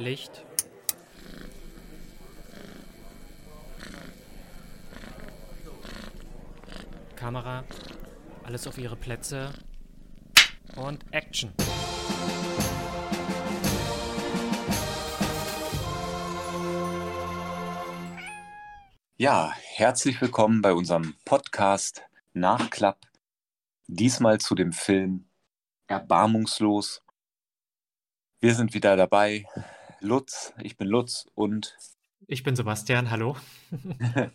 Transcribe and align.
Licht. 0.00 0.42
Kamera. 7.16 7.64
Alles 8.44 8.66
auf 8.66 8.78
ihre 8.78 8.96
Plätze. 8.96 9.52
Und 10.74 11.04
Action. 11.12 11.52
Ja, 19.18 19.52
herzlich 19.74 20.18
willkommen 20.22 20.62
bei 20.62 20.72
unserem 20.72 21.14
Podcast 21.26 22.02
Nachklapp. 22.32 23.00
Diesmal 23.86 24.38
zu 24.38 24.54
dem 24.54 24.72
Film 24.72 25.28
Erbarmungslos. 25.88 27.02
Wir 28.40 28.54
sind 28.54 28.72
wieder 28.72 28.96
dabei. 28.96 29.44
Lutz, 30.00 30.54
ich 30.62 30.78
bin 30.78 30.88
Lutz 30.88 31.28
und 31.34 31.76
Ich 32.26 32.42
bin 32.42 32.56
Sebastian, 32.56 33.10
hallo. 33.10 33.36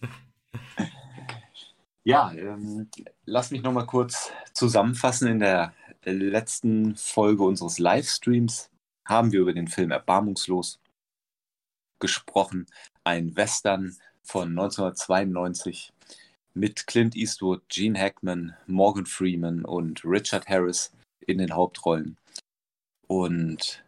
ja, 2.04 2.32
ähm, 2.34 2.90
lass 3.26 3.50
mich 3.50 3.64
nochmal 3.64 3.88
kurz 3.88 4.32
zusammenfassen. 4.54 5.28
In 5.28 5.40
der 5.40 5.74
letzten 6.04 6.96
Folge 6.96 7.44
unseres 7.44 7.80
Livestreams 7.80 8.70
haben 9.06 9.32
wir 9.32 9.42
über 9.42 9.54
den 9.54 9.68
Film 9.68 9.90
Erbarmungslos 9.90 10.80
gesprochen. 12.00 12.68
Ein 13.04 13.36
Western 13.36 13.98
von 14.22 14.50
1992 14.50 15.94
mit 16.54 16.86
Clint 16.86 17.16
Eastwood, 17.16 17.68
Gene 17.70 18.00
Hackman, 18.00 18.56
Morgan 18.68 19.08
Freeman 19.08 19.66
und 19.66 20.06
Richard 20.06 20.48
Harris 20.48 20.92
in 21.22 21.40
den 21.40 21.54
Hauptrollen. 21.54 22.18
Und 23.08 23.85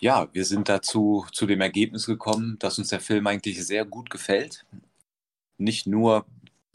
ja, 0.00 0.32
wir 0.32 0.44
sind 0.46 0.68
dazu 0.68 1.26
zu 1.30 1.46
dem 1.46 1.60
Ergebnis 1.60 2.06
gekommen, 2.06 2.58
dass 2.58 2.78
uns 2.78 2.88
der 2.88 3.00
Film 3.00 3.26
eigentlich 3.26 3.64
sehr 3.64 3.84
gut 3.84 4.08
gefällt. 4.08 4.64
Nicht 5.58 5.86
nur, 5.86 6.26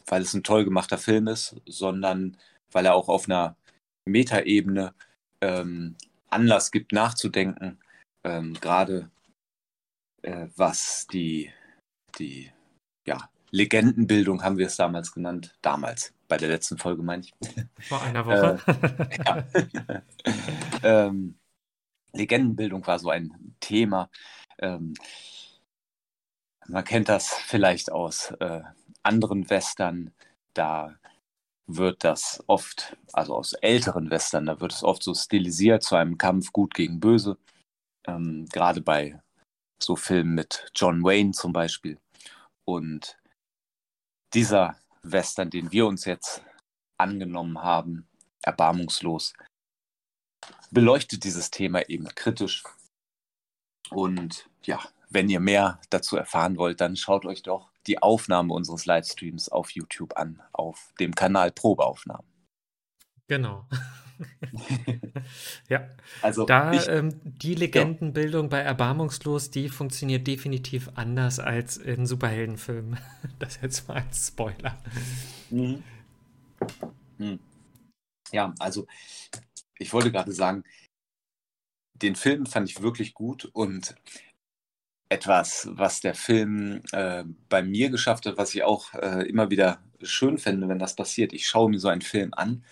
weil 0.06 0.22
es 0.22 0.32
ein 0.32 0.44
toll 0.44 0.64
gemachter 0.64 0.96
Film 0.96 1.26
ist, 1.26 1.56
sondern 1.66 2.36
weil 2.70 2.86
er 2.86 2.94
auch 2.94 3.08
auf 3.08 3.28
einer 3.28 3.56
Metaebene 4.04 4.94
ähm, 5.40 5.96
Anlass 6.28 6.70
gibt, 6.70 6.92
nachzudenken. 6.92 7.80
Ähm, 8.24 8.54
Gerade 8.54 9.10
äh, 10.22 10.46
was 10.54 11.08
die, 11.08 11.50
die 12.18 12.52
ja, 13.08 13.28
Legendenbildung 13.50 14.44
haben 14.44 14.58
wir 14.58 14.66
es 14.66 14.76
damals 14.76 15.12
genannt. 15.12 15.56
Damals, 15.62 16.14
bei 16.28 16.36
der 16.36 16.48
letzten 16.48 16.78
Folge 16.78 17.02
meine 17.02 17.24
ich. 17.24 17.34
Vor 17.88 18.02
einer 18.02 18.24
Woche. 18.24 18.60
Äh, 18.68 19.66
ja. 19.82 20.02
ähm, 21.06 21.36
Legendenbildung 22.16 22.86
war 22.86 22.98
so 22.98 23.10
ein 23.10 23.56
Thema. 23.60 24.10
Ähm, 24.58 24.94
man 26.68 26.84
kennt 26.84 27.08
das 27.08 27.34
vielleicht 27.34 27.92
aus 27.92 28.32
äh, 28.40 28.62
anderen 29.02 29.48
Western. 29.50 30.12
Da 30.54 30.98
wird 31.66 32.04
das 32.04 32.42
oft, 32.46 32.96
also 33.12 33.36
aus 33.36 33.52
älteren 33.54 34.10
Western, 34.10 34.46
da 34.46 34.60
wird 34.60 34.72
es 34.72 34.82
oft 34.82 35.02
so 35.02 35.14
stilisiert 35.14 35.82
zu 35.82 35.96
einem 35.96 36.18
Kampf 36.18 36.52
gut 36.52 36.74
gegen 36.74 37.00
böse. 37.00 37.38
Ähm, 38.06 38.46
Gerade 38.52 38.80
bei 38.80 39.20
so 39.82 39.96
Filmen 39.96 40.34
mit 40.34 40.70
John 40.74 41.02
Wayne 41.02 41.32
zum 41.32 41.52
Beispiel. 41.52 41.98
Und 42.64 43.18
dieser 44.34 44.76
Western, 45.02 45.50
den 45.50 45.70
wir 45.72 45.86
uns 45.86 46.04
jetzt 46.04 46.44
angenommen 46.98 47.62
haben, 47.62 48.08
erbarmungslos, 48.42 49.34
beleuchtet 50.70 51.24
dieses 51.24 51.50
Thema 51.50 51.88
eben 51.88 52.06
kritisch. 52.14 52.64
Und 53.90 54.48
ja, 54.64 54.80
wenn 55.10 55.28
ihr 55.28 55.40
mehr 55.40 55.80
dazu 55.90 56.16
erfahren 56.16 56.56
wollt, 56.56 56.80
dann 56.80 56.96
schaut 56.96 57.24
euch 57.24 57.42
doch 57.42 57.70
die 57.86 58.02
Aufnahme 58.02 58.52
unseres 58.52 58.86
Livestreams 58.86 59.48
auf 59.48 59.70
YouTube 59.70 60.16
an, 60.16 60.42
auf 60.52 60.92
dem 60.98 61.14
Kanal 61.14 61.52
Probeaufnahmen. 61.52 62.26
Genau. 63.28 63.66
ja, 65.68 65.88
also 66.22 66.46
da 66.46 66.72
ich, 66.72 66.88
ähm, 66.88 67.20
die 67.22 67.54
Legendenbildung 67.54 68.44
ja. 68.44 68.48
bei 68.48 68.58
Erbarmungslos, 68.60 69.50
die 69.50 69.68
funktioniert 69.68 70.26
definitiv 70.26 70.90
anders 70.94 71.38
als 71.38 71.76
in 71.76 72.06
Superheldenfilmen. 72.06 72.98
Das 73.38 73.60
jetzt 73.60 73.86
mal 73.86 73.98
als 73.98 74.28
Spoiler. 74.28 74.78
Mhm. 75.50 75.82
Mhm. 77.18 77.38
Ja, 78.32 78.54
also 78.58 78.86
ich 79.78 79.92
wollte 79.92 80.12
gerade 80.12 80.32
sagen, 80.32 80.64
den 81.94 82.16
Film 82.16 82.46
fand 82.46 82.68
ich 82.68 82.82
wirklich 82.82 83.14
gut 83.14 83.46
und 83.46 83.94
etwas, 85.08 85.68
was 85.70 86.00
der 86.00 86.14
Film 86.14 86.82
äh, 86.92 87.24
bei 87.48 87.62
mir 87.62 87.90
geschafft 87.90 88.26
hat, 88.26 88.38
was 88.38 88.54
ich 88.54 88.64
auch 88.64 88.92
äh, 88.94 89.28
immer 89.28 89.50
wieder 89.50 89.80
schön 90.02 90.38
finde, 90.38 90.68
wenn 90.68 90.78
das 90.78 90.96
passiert. 90.96 91.32
Ich 91.32 91.48
schaue 91.48 91.70
mir 91.70 91.78
so 91.78 91.88
einen 91.88 92.02
Film 92.02 92.34
an 92.34 92.64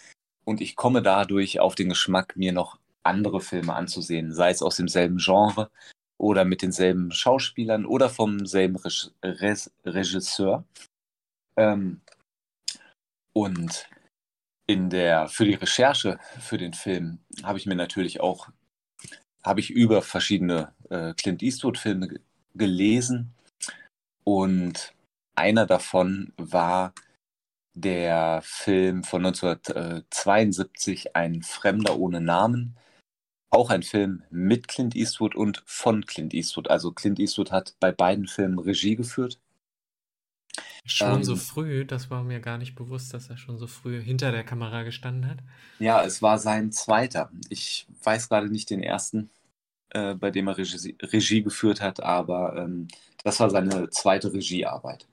und 0.44 0.60
ich 0.60 0.76
komme 0.76 1.00
dadurch 1.02 1.60
auf 1.60 1.74
den 1.74 1.88
Geschmack, 1.90 2.36
mir 2.36 2.52
noch 2.52 2.78
andere 3.02 3.40
Filme 3.40 3.74
anzusehen, 3.74 4.32
sei 4.32 4.50
es 4.50 4.62
aus 4.62 4.76
demselben 4.76 5.18
Genre 5.18 5.70
oder 6.18 6.44
mit 6.44 6.62
denselben 6.62 7.12
Schauspielern 7.12 7.86
oder 7.86 8.10
vom 8.10 8.46
selben 8.46 8.76
Re 8.76 9.56
Regisseur. 9.84 10.64
Ähm, 11.56 12.00
und 13.32 13.88
in 14.66 14.90
der, 14.90 15.28
für 15.28 15.44
die 15.44 15.54
Recherche 15.54 16.18
für 16.40 16.58
den 16.58 16.72
Film 16.72 17.18
habe 17.42 17.58
ich 17.58 17.66
mir 17.66 17.76
natürlich 17.76 18.20
auch, 18.20 18.48
habe 19.42 19.60
ich 19.60 19.70
über 19.70 20.02
verschiedene 20.02 20.72
äh, 20.90 21.14
Clint 21.14 21.42
Eastwood-Filme 21.42 22.20
gelesen 22.54 23.34
und 24.24 24.94
einer 25.34 25.66
davon 25.66 26.32
war 26.36 26.94
der 27.74 28.40
Film 28.44 29.02
von 29.04 29.26
1972, 29.26 31.16
Ein 31.16 31.42
Fremder 31.42 31.98
ohne 31.98 32.20
Namen. 32.20 32.76
Auch 33.50 33.70
ein 33.70 33.82
Film 33.82 34.22
mit 34.30 34.68
Clint 34.68 34.94
Eastwood 34.96 35.34
und 35.34 35.62
von 35.66 36.06
Clint 36.06 36.34
Eastwood. 36.34 36.70
Also 36.70 36.92
Clint 36.92 37.18
Eastwood 37.18 37.50
hat 37.52 37.74
bei 37.80 37.92
beiden 37.92 38.28
Filmen 38.28 38.58
Regie 38.58 38.96
geführt 38.96 39.40
Schon 40.86 41.16
ähm, 41.16 41.24
so 41.24 41.36
früh, 41.36 41.86
das 41.86 42.10
war 42.10 42.22
mir 42.22 42.40
gar 42.40 42.58
nicht 42.58 42.74
bewusst, 42.74 43.14
dass 43.14 43.30
er 43.30 43.38
schon 43.38 43.56
so 43.58 43.66
früh 43.66 44.02
hinter 44.02 44.32
der 44.32 44.44
Kamera 44.44 44.82
gestanden 44.82 45.30
hat. 45.30 45.38
Ja, 45.78 46.04
es 46.04 46.20
war 46.20 46.38
sein 46.38 46.72
zweiter. 46.72 47.30
Ich 47.48 47.86
weiß 48.02 48.28
gerade 48.28 48.50
nicht 48.50 48.68
den 48.68 48.82
ersten, 48.82 49.30
äh, 49.90 50.14
bei 50.14 50.30
dem 50.30 50.46
er 50.46 50.58
Regie, 50.58 50.96
Regie 51.02 51.42
geführt 51.42 51.80
hat, 51.80 52.02
aber 52.02 52.56
ähm, 52.56 52.88
das 53.22 53.40
war 53.40 53.48
seine 53.48 53.88
zweite 53.88 54.32
Regiearbeit. 54.34 55.06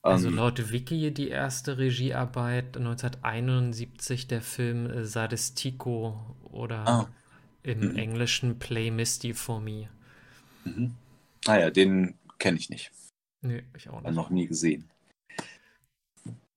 Also 0.00 0.28
ähm, 0.28 0.36
laut 0.36 0.72
Wiki 0.72 1.12
die 1.12 1.28
erste 1.28 1.76
Regiearbeit 1.76 2.76
1971 2.78 4.26
der 4.26 4.40
Film 4.40 4.86
äh, 4.86 5.04
Sadistico 5.04 6.34
oder 6.44 6.88
ah, 6.88 7.08
im 7.62 7.90
mhm. 7.90 7.96
Englischen 7.96 8.58
Play 8.58 8.90
Misty 8.90 9.34
for 9.34 9.60
Me. 9.60 9.88
Mhm. 10.64 10.94
Naja, 11.46 11.66
ah 11.66 11.70
den 11.70 12.14
kenne 12.38 12.56
ich 12.56 12.70
nicht. 12.70 12.90
Nee, 13.40 13.64
ich 13.76 13.88
auch 13.88 14.00
nicht. 14.00 14.14
Noch 14.14 14.30
nie 14.30 14.46
gesehen. 14.46 14.90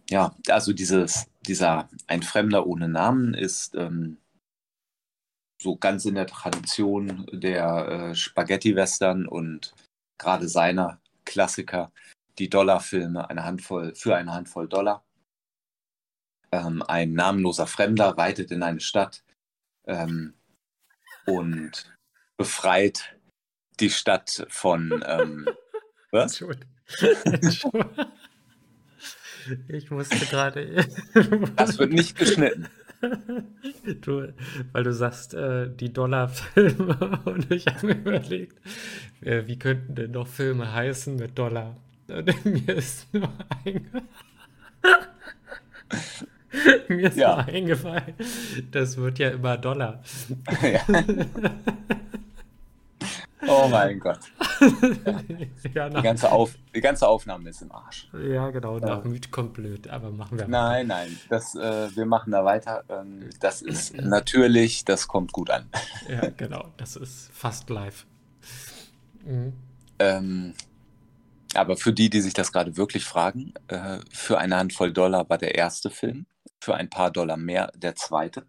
Ja, 0.10 0.36
also 0.50 0.74
dieses, 0.74 1.28
dieser 1.48 1.90
Ein 2.08 2.24
Fremder 2.24 2.68
ohne 2.68 2.90
Namen 2.90 3.34
ist 3.34 3.76
ähm, 3.76 4.18
so 5.62 5.78
ganz 5.78 6.06
in 6.06 6.16
der 6.16 6.28
Tradition 6.28 7.28
der 7.32 7.88
äh, 7.88 8.16
Spaghetti-Western 8.16 9.28
und 9.28 9.74
gerade 10.18 10.50
seiner 10.50 11.00
Klassiker, 11.24 11.92
die 12.40 12.50
Dollarfilme, 12.50 13.30
eine 13.30 13.44
Handvoll, 13.44 13.96
für 13.96 14.16
eine 14.16 14.34
Handvoll 14.34 14.68
Dollar. 14.68 15.06
Ähm, 16.52 16.82
ein 16.82 17.14
namenloser 17.14 17.68
Fremder 17.68 18.18
reitet 18.18 18.52
in 18.52 18.64
eine 18.64 18.82
Stadt 18.82 19.24
ähm, 19.86 20.34
und 21.26 21.96
befreit 22.38 23.16
die 23.80 23.90
Stadt 23.90 24.46
von 24.50 25.04
ähm, 25.08 25.48
was? 26.12 26.44
Ich 29.68 29.92
musste 29.92 30.26
gerade. 30.26 30.86
Das 31.56 31.80
wird 31.80 31.94
nicht 31.94 32.18
geschnitten. 32.18 32.68
Du, 34.02 34.32
weil 34.74 34.84
du 34.84 34.94
sagst, 34.94 35.34
äh, 35.34 35.68
die 35.68 35.92
Dollarfilme 35.92 37.20
und 37.26 37.50
ich 37.50 37.66
habe 37.66 37.88
mir 37.88 37.94
überlegt, 37.94 38.56
äh, 39.22 39.48
wie 39.48 39.58
könnten 39.58 39.96
denn 39.96 40.12
noch 40.12 40.28
Filme 40.28 40.72
heißen 40.72 41.16
mit 41.16 41.36
Dollar? 41.36 41.78
Und 42.08 42.46
mir 42.46 42.76
ist 42.76 43.12
nur 43.12 43.34
eingefallen. 43.66 44.08
mir 46.90 47.08
ist 47.08 47.18
ja. 47.18 47.38
nur 47.38 47.48
eingefallen, 47.48 48.14
das 48.70 48.98
wird 48.98 49.18
ja 49.18 49.30
immer 49.30 49.58
Dollar. 49.58 50.04
Ja. 50.62 50.86
Oh 53.48 53.68
mein 53.70 54.00
Gott. 54.00 54.20
Ja, 55.74 55.90
die, 55.90 56.02
ganze 56.02 56.32
Auf, 56.32 56.56
die 56.76 56.82
ganze 56.82 57.08
Aufnahme 57.08 57.50
ist 57.50 57.62
im 57.62 57.72
Arsch. 57.72 58.08
Ja, 58.14 58.52
genau. 58.52 58.78
Nach. 58.78 59.04
Müd 59.04 59.32
kommt 59.32 59.54
blöd, 59.54 59.88
aber 59.88 60.12
machen 60.12 60.38
wir 60.38 60.48
Nein, 60.48 60.88
weiter. 60.90 61.02
nein. 61.02 61.20
Das, 61.30 61.56
äh, 61.56 61.96
wir 61.96 62.06
machen 62.06 62.32
da 62.32 62.46
weiter. 62.46 62.84
Ähm, 62.90 63.30
das 63.40 63.62
ist 63.62 63.96
natürlich, 64.02 64.86
das 64.86 65.08
kommt 65.08 65.32
gut 65.32 65.50
an. 65.50 65.68
Ja, 66.08 66.30
genau. 66.30 66.66
Das 66.78 66.96
ist 66.96 67.32
fast 67.34 67.70
live. 67.72 68.06
Mhm. 69.24 69.54
Ähm, 70.00 70.54
aber 71.54 71.76
für 71.78 71.94
die, 71.94 72.10
die 72.10 72.22
sich 72.22 72.34
das 72.34 72.52
gerade 72.52 72.78
wirklich 72.78 73.04
fragen, 73.04 73.54
äh, 73.68 74.00
für 74.12 74.38
eine 74.38 74.58
Handvoll 74.58 74.94
Dollar 74.94 75.30
war 75.30 75.38
der 75.38 75.56
erste 75.56 75.90
Film, 75.90 76.26
für 76.60 76.76
ein 76.76 76.90
paar 76.90 77.12
Dollar 77.12 77.38
mehr 77.38 77.72
der 77.76 77.96
zweite. 77.96 78.46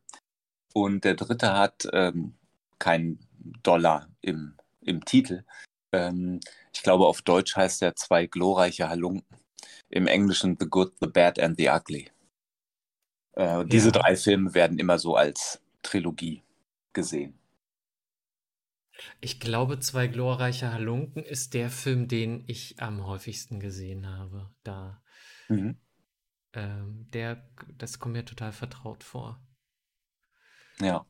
Und 0.75 1.05
der 1.05 1.15
dritte 1.15 1.53
hat 1.55 1.89
ähm, 1.93 2.35
keinen 2.79 3.19
Dollar 3.63 4.09
im, 4.21 4.55
im 4.85 5.05
Titel. 5.05 5.45
Ähm, 5.93 6.41
ich 6.75 6.83
glaube, 6.83 7.07
auf 7.07 7.23
Deutsch 7.23 7.57
heißt 7.57 7.83
er 7.83 7.95
Zwei 7.97 8.27
glorreiche 8.27 8.89
Halunken. 8.89 9.39
Im 9.89 10.07
Englischen 10.07 10.57
The 10.59 10.67
Good, 10.67 10.95
The 11.01 11.07
Bad 11.07 11.39
and 11.39 11.59
The 11.59 11.69
Ugly. 11.69 12.11
Äh, 13.35 13.65
diese 13.67 13.89
ja. 13.89 13.93
drei 13.93 14.17
Filme 14.17 14.55
werden 14.55 14.79
immer 14.79 14.99
so 14.99 15.17
als 15.17 15.61
Trilogie 15.83 16.43
gesehen. 16.93 17.39
Ich 19.21 19.41
glaube, 19.41 19.81
Zwei 19.81 20.07
glorreiche 20.07 20.73
Halunken 20.73 21.23
ist 21.25 21.55
der 21.55 21.71
Film, 21.71 22.09
den 22.09 22.45
ich 22.47 22.81
am 22.81 23.07
häufigsten 23.07 23.61
gesehen 23.61 24.07
habe. 24.07 24.51
Da. 24.63 25.03
Mhm. 25.49 25.79
Ähm, 26.53 27.09
der, 27.13 27.49
das 27.79 27.99
kommt 27.99 28.15
mir 28.15 28.25
total 28.25 28.53
vertraut 28.53 29.03
vor. 29.03 29.41
Ja. 30.81 31.07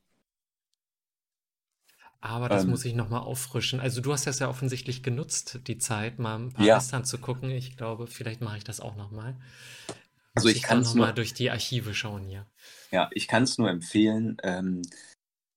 Aber 2.22 2.48
das 2.48 2.62
ähm, 2.64 2.70
muss 2.70 2.84
ich 2.84 2.94
nochmal 2.94 3.20
auffrischen. 3.20 3.80
Also 3.80 4.00
du 4.00 4.12
hast 4.12 4.28
das 4.28 4.38
ja 4.38 4.48
offensichtlich 4.48 5.02
genutzt, 5.02 5.58
die 5.66 5.78
Zeit, 5.78 6.20
mal 6.20 6.36
ein 6.38 6.52
paar 6.52 6.64
ja. 6.64 6.76
Western 6.76 7.04
zu 7.04 7.18
gucken. 7.18 7.50
Ich 7.50 7.76
glaube, 7.76 8.06
vielleicht 8.06 8.40
mache 8.40 8.58
ich 8.58 8.64
das 8.64 8.80
auch 8.80 8.94
nochmal. 8.94 9.36
Also 10.34 10.48
ich, 10.48 10.58
ich 10.58 10.62
kann 10.62 10.78
es 10.78 10.94
nur 10.94 11.12
durch 11.12 11.34
die 11.34 11.50
Archive 11.50 11.94
schauen, 11.94 12.30
ja. 12.30 12.46
Ja, 12.92 13.10
ich 13.12 13.26
kann 13.26 13.42
es 13.42 13.58
nur 13.58 13.68
empfehlen. 13.68 14.36
Ähm, 14.44 14.82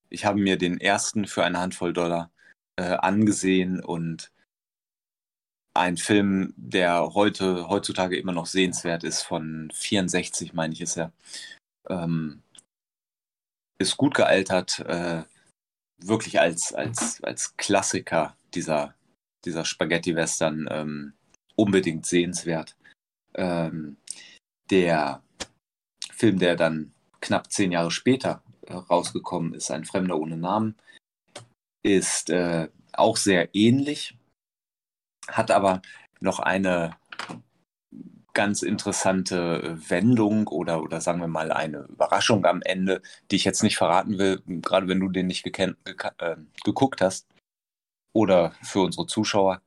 ich 0.09 0.25
habe 0.25 0.39
mir 0.39 0.57
den 0.57 0.81
ersten 0.81 1.27
für 1.27 1.43
eine 1.43 1.59
Handvoll 1.59 1.93
Dollar 1.93 2.31
äh, 2.77 2.95
angesehen 2.95 3.79
und 3.79 4.31
ein 5.75 5.97
Film, 5.97 6.53
der 6.57 7.13
heute 7.13 7.69
heutzutage 7.69 8.17
immer 8.17 8.31
noch 8.31 8.47
sehenswert 8.47 9.03
ist, 9.03 9.21
von 9.21 9.69
64, 9.71 10.53
meine 10.53 10.73
ich, 10.73 10.81
ist 10.81 10.97
er. 10.97 11.11
Ähm, 11.87 12.41
ist 13.77 13.97
gut 13.97 14.15
gealtert, 14.15 14.79
äh, 14.79 15.23
wirklich 15.97 16.39
als, 16.39 16.73
als, 16.73 17.23
als 17.23 17.55
Klassiker 17.57 18.35
dieser, 18.53 18.95
dieser 19.45 19.65
Spaghetti-Western 19.65 20.67
ähm, 20.69 21.13
unbedingt 21.55 22.05
sehenswert. 22.05 22.75
Ähm, 23.33 23.97
der 24.69 25.21
Film, 26.11 26.39
der 26.39 26.55
dann 26.55 26.93
knapp 27.21 27.51
zehn 27.51 27.71
Jahre 27.71 27.91
später 27.91 28.41
äh, 28.67 28.73
rausgekommen 28.73 29.53
ist, 29.53 29.71
Ein 29.71 29.85
Fremder 29.85 30.17
ohne 30.17 30.37
Namen, 30.37 30.75
ist 31.83 32.29
äh, 32.29 32.69
auch 32.93 33.17
sehr 33.17 33.53
ähnlich, 33.53 34.17
hat 35.27 35.51
aber 35.51 35.81
noch 36.19 36.39
eine 36.39 36.95
ganz 38.35 38.61
interessante 38.61 39.79
Wendung 39.89 40.47
oder, 40.47 40.83
oder 40.83 41.01
sagen 41.01 41.21
wir 41.21 41.27
mal 41.27 41.51
eine 41.51 41.79
Überraschung 41.89 42.45
am 42.45 42.61
Ende, 42.61 43.01
die 43.31 43.37
ich 43.37 43.45
jetzt 43.45 43.63
nicht 43.63 43.77
verraten 43.77 44.19
will, 44.19 44.43
gerade 44.45 44.87
wenn 44.87 44.99
du 44.99 45.09
den 45.09 45.25
nicht 45.25 45.43
gekannt, 45.43 45.77
äh, 46.19 46.35
geguckt 46.63 47.01
hast. 47.01 47.27
Oder 48.13 48.53
für 48.61 48.81
unsere 48.81 49.07
Zuschauer. 49.07 49.61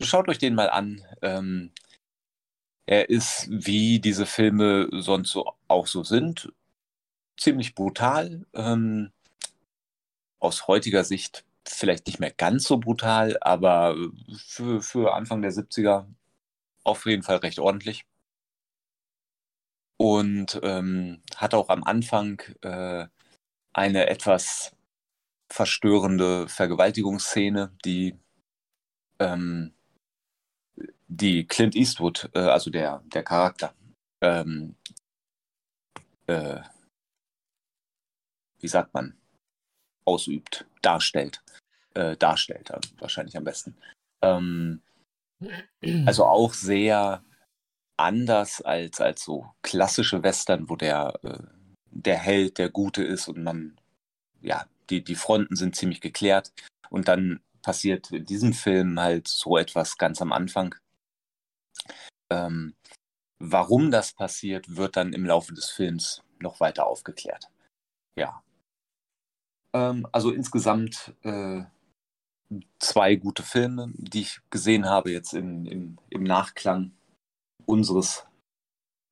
Schaut 0.00 0.28
euch 0.28 0.38
den 0.38 0.54
mal 0.54 0.70
an. 0.70 1.02
Ähm, 1.22 1.70
er 2.86 3.08
ist, 3.10 3.48
wie 3.50 4.00
diese 4.00 4.26
Filme 4.26 4.88
sonst 4.92 5.30
so 5.30 5.52
auch 5.68 5.86
so 5.86 6.04
sind, 6.04 6.52
ziemlich 7.38 7.74
brutal. 7.74 8.46
Ähm, 8.54 9.12
aus 10.40 10.68
heutiger 10.68 11.04
Sicht 11.04 11.44
vielleicht 11.66 12.06
nicht 12.06 12.20
mehr 12.20 12.32
ganz 12.32 12.64
so 12.64 12.78
brutal, 12.78 13.36
aber 13.40 13.96
für, 14.46 14.82
für 14.82 15.14
Anfang 15.14 15.42
der 15.42 15.52
70er 15.52 16.06
auf 16.84 17.06
jeden 17.06 17.22
Fall 17.22 17.36
recht 17.36 17.58
ordentlich. 17.58 18.04
Und 19.96 20.60
ähm, 20.62 21.22
hat 21.36 21.54
auch 21.54 21.68
am 21.68 21.82
Anfang 21.82 22.40
äh, 22.62 23.06
eine 23.72 24.08
etwas 24.08 24.76
verstörende 25.50 26.48
Vergewaltigungsszene, 26.48 27.76
die, 27.84 28.16
ähm, 29.18 29.74
die 31.08 31.46
Clint 31.46 31.74
Eastwood, 31.74 32.30
äh, 32.34 32.40
also 32.40 32.70
der, 32.70 33.02
der 33.06 33.24
Charakter, 33.24 33.74
ähm, 34.20 34.76
äh, 36.26 36.60
wie 38.60 38.68
sagt 38.68 38.94
man, 38.94 39.16
ausübt, 40.04 40.66
darstellt. 40.82 41.42
Äh, 41.94 42.16
darstellt, 42.16 42.70
wahrscheinlich 42.98 43.36
am 43.36 43.44
besten. 43.44 43.76
Ähm, 44.22 44.82
also 46.06 46.24
auch 46.24 46.54
sehr 46.54 47.22
anders 47.96 48.60
als, 48.62 49.00
als 49.00 49.24
so 49.24 49.46
klassische 49.62 50.22
Western, 50.22 50.68
wo 50.68 50.76
der, 50.76 51.18
äh, 51.22 51.38
der 51.90 52.16
Held 52.16 52.58
der 52.58 52.70
Gute 52.70 53.02
ist 53.02 53.28
und 53.28 53.42
man, 53.42 53.80
ja, 54.40 54.66
die, 54.90 55.02
die 55.02 55.16
Fronten 55.16 55.56
sind 55.56 55.76
ziemlich 55.76 56.00
geklärt. 56.00 56.52
Und 56.90 57.08
dann 57.08 57.40
passiert 57.62 58.10
in 58.12 58.24
diesem 58.24 58.52
Film 58.52 58.98
halt 58.98 59.28
so 59.28 59.58
etwas 59.58 59.98
ganz 59.98 60.22
am 60.22 60.32
Anfang. 60.32 60.74
Ähm, 62.30 62.74
warum 63.38 63.90
das 63.90 64.12
passiert, 64.12 64.76
wird 64.76 64.96
dann 64.96 65.12
im 65.12 65.26
Laufe 65.26 65.52
des 65.54 65.68
Films 65.70 66.22
noch 66.38 66.60
weiter 66.60 66.86
aufgeklärt. 66.86 67.50
Ja. 68.16 68.42
Ähm, 69.74 70.06
also 70.12 70.30
insgesamt 70.30 71.14
äh, 71.22 71.62
zwei 72.78 73.16
gute 73.16 73.42
Filme, 73.42 73.92
die 73.94 74.22
ich 74.22 74.40
gesehen 74.50 74.86
habe 74.86 75.12
jetzt 75.12 75.34
im, 75.34 75.66
im, 75.66 75.98
im 76.10 76.22
Nachklang 76.22 76.92
unseres 77.66 78.26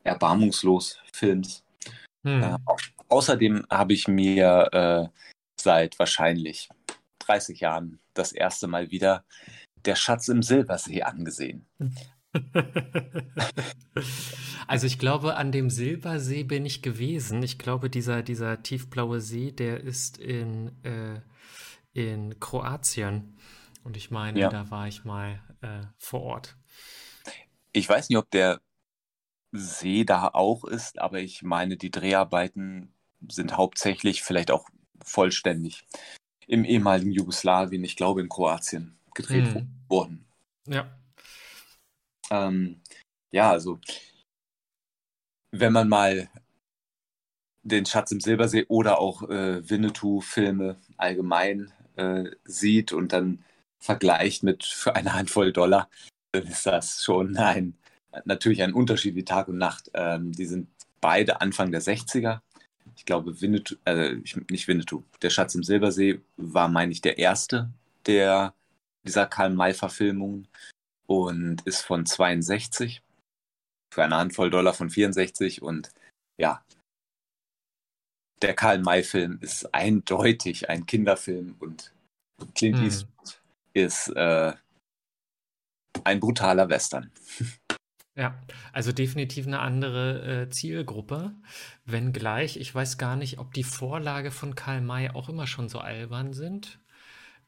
erbarmungslos 0.05 0.99
Films. 1.13 1.65
Hm. 2.25 2.43
Äh, 2.43 2.57
außerdem 3.09 3.67
habe 3.71 3.93
ich 3.93 4.09
mir 4.09 4.69
äh, 4.73 5.09
seit 5.61 5.99
wahrscheinlich 5.99 6.69
30 7.21 7.61
Jahren 7.61 7.99
das 8.15 8.33
erste 8.33 8.67
Mal 8.67 8.91
wieder 8.91 9.25
Der 9.85 9.97
Schatz 9.97 10.29
im 10.29 10.43
Silbersee 10.43 11.03
angesehen. 11.03 11.67
Also 14.69 14.87
ich 14.87 14.99
glaube, 14.99 15.37
an 15.37 15.53
dem 15.53 15.71
Silbersee 15.71 16.43
bin 16.43 16.67
ich 16.67 16.83
gewesen. 16.83 17.43
Ich 17.43 17.59
glaube, 17.59 17.89
dieser, 17.89 18.23
dieser 18.23 18.63
tiefblaue 18.63 19.21
See, 19.21 19.53
der 19.53 19.81
ist 19.81 20.19
in, 20.19 20.73
äh, 20.83 21.21
in 21.97 22.39
Kroatien. 22.41 23.39
Und 23.83 23.97
ich 23.97 24.11
meine, 24.11 24.39
ja. 24.39 24.51
da 24.51 24.71
war 24.71 24.87
ich 24.87 25.05
mal 25.05 25.41
äh, 25.63 25.87
vor 25.99 26.23
Ort. 26.23 26.57
Ich 27.73 27.89
weiß 27.89 28.09
nicht, 28.09 28.19
ob 28.19 28.31
der 28.31 28.61
See 29.53 30.05
da 30.05 30.29
auch 30.29 30.65
ist, 30.65 30.99
aber 30.99 31.21
ich 31.21 31.43
meine, 31.43 31.77
die 31.77 31.91
Dreharbeiten 31.91 32.93
sind 33.31 33.57
hauptsächlich, 33.57 34.23
vielleicht 34.23 34.51
auch 34.51 34.69
vollständig, 35.03 35.87
im 36.47 36.65
ehemaligen 36.65 37.13
Jugoslawien, 37.13 37.83
ich 37.83 37.97
glaube 37.97 38.21
in 38.21 38.29
Kroatien, 38.29 38.99
gedreht 39.15 39.55
hm. 39.55 39.69
worden. 39.89 40.27
Ja. 40.67 40.91
Ähm, 42.31 42.83
ja, 43.31 43.51
also 43.51 43.81
wenn 45.51 45.73
man 45.73 45.89
mal 45.89 46.29
den 47.63 47.87
Schatz 47.87 48.13
im 48.13 48.21
Silbersee 48.21 48.67
oder 48.69 48.99
auch 48.99 49.23
äh, 49.23 49.69
Winnetou-Filme 49.69 50.77
allgemein 50.99 51.73
äh, 51.97 52.31
sieht 52.45 52.93
und 52.93 53.13
dann 53.13 53.45
vergleicht 53.79 54.43
mit 54.43 54.65
für 54.65 54.97
eine 54.97 55.15
Handvoll 55.15 55.53
Dollar, 55.53 55.89
dann 56.33 56.45
ist 56.45 56.67
das 56.67 57.03
schon 57.03 57.37
ein, 57.37 57.75
natürlich 58.25 58.63
ein 58.63 58.73
Unterschied 58.73 59.15
wie 59.15 59.25
Tag 59.25 59.49
und 59.49 59.59
Nacht. 59.59 59.91
Ähm, 59.95 60.33
die 60.33 60.47
sind 60.47 60.69
beide 61.01 61.41
Anfang 61.41 61.71
der 61.71 61.83
60er. 61.83 62.41
Ich 62.97 63.05
glaube, 63.05 63.41
Winnetou, 63.41 63.77
äh, 63.85 64.17
nicht 64.51 64.69
Winnetou, 64.69 65.03
der 65.23 65.31
Schatz 65.31 65.55
im 65.55 65.63
Silbersee 65.63 66.21
war, 66.37 66.69
meine 66.69 66.93
ich, 66.93 67.01
der 67.01 67.19
erste 67.19 67.71
der, 68.07 68.55
dieser 69.05 69.27
Karl-May-Verfilmungen 69.27 70.49
und 71.07 71.63
ist 71.63 71.83
von 71.83 72.07
62 72.07 73.03
für 73.93 74.05
eine 74.05 74.17
Handvoll 74.17 74.51
Dollar 74.51 74.75
von 74.75 74.91
64 74.91 75.63
und 75.63 75.91
ja, 76.39 76.63
der 78.43 78.55
Karl-May-Film 78.55 79.39
ist 79.41 79.75
eindeutig 79.75 80.69
ein 80.69 80.87
Kinderfilm 80.87 81.57
und 81.59 81.93
Clint 82.55 82.79
hm. 82.79 82.85
Eastwood 82.85 83.41
ist 83.73 84.09
äh, 84.09 84.53
ein 86.05 86.21
brutaler 86.21 86.69
Western. 86.69 87.11
Ja, 88.19 88.35
also 88.73 88.93
definitiv 88.93 89.47
eine 89.47 89.59
andere 89.59 90.45
äh, 90.45 90.49
Zielgruppe. 90.49 91.35
Wenngleich, 91.85 92.57
ich 92.57 92.75
weiß 92.75 92.97
gar 92.97 93.15
nicht, 93.15 93.39
ob 93.39 93.53
die 93.53 93.63
Vorlage 93.63 94.31
von 94.31 94.55
Karl 94.55 94.81
May 94.81 95.11
auch 95.11 95.29
immer 95.29 95.47
schon 95.47 95.69
so 95.69 95.81
albern 95.81 96.33
sind. 96.33 96.79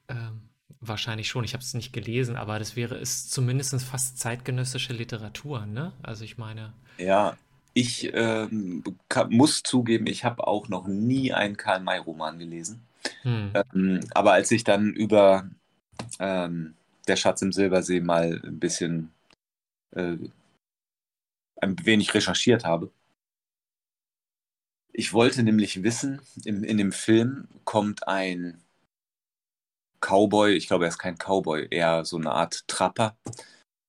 Ähm, 0.08 0.50
wahrscheinlich 0.80 1.28
schon, 1.28 1.42
ich 1.44 1.54
habe 1.54 1.62
es 1.62 1.72
nicht 1.72 1.94
gelesen, 1.94 2.36
aber 2.36 2.58
das 2.58 2.76
wäre 2.76 2.96
es 2.96 3.30
zumindest 3.30 3.82
fast 3.82 4.18
zeitgenössische 4.18 4.92
Literatur, 4.92 5.64
ne? 5.64 5.94
Also 6.02 6.24
ich 6.24 6.36
meine. 6.36 6.74
Ja, 6.98 7.38
ich 7.78 8.12
ähm, 8.12 8.82
kann, 9.08 9.30
muss 9.30 9.62
zugeben, 9.62 10.08
ich 10.08 10.24
habe 10.24 10.44
auch 10.48 10.68
noch 10.68 10.88
nie 10.88 11.32
einen 11.32 11.56
Karl 11.56 11.78
May-Roman 11.78 12.36
gelesen. 12.38 12.82
Hm. 13.22 13.52
Ähm, 13.54 14.00
aber 14.10 14.32
als 14.32 14.50
ich 14.50 14.64
dann 14.64 14.92
über 14.92 15.48
ähm, 16.18 16.74
Der 17.06 17.16
Schatz 17.16 17.40
im 17.40 17.52
Silbersee 17.52 18.00
mal 18.00 18.40
ein 18.44 18.58
bisschen 18.58 19.12
äh, 19.92 20.16
ein 21.60 21.86
wenig 21.86 22.12
recherchiert 22.14 22.64
habe. 22.64 22.90
Ich 24.92 25.12
wollte 25.12 25.44
nämlich 25.44 25.84
wissen, 25.84 26.20
in, 26.44 26.64
in 26.64 26.78
dem 26.78 26.90
Film 26.90 27.46
kommt 27.64 28.08
ein 28.08 28.60
Cowboy, 30.00 30.54
ich 30.54 30.66
glaube, 30.66 30.84
er 30.84 30.88
ist 30.88 30.98
kein 30.98 31.16
Cowboy, 31.16 31.68
eher 31.70 32.04
so 32.04 32.16
eine 32.16 32.32
Art 32.32 32.66
Trapper 32.66 33.16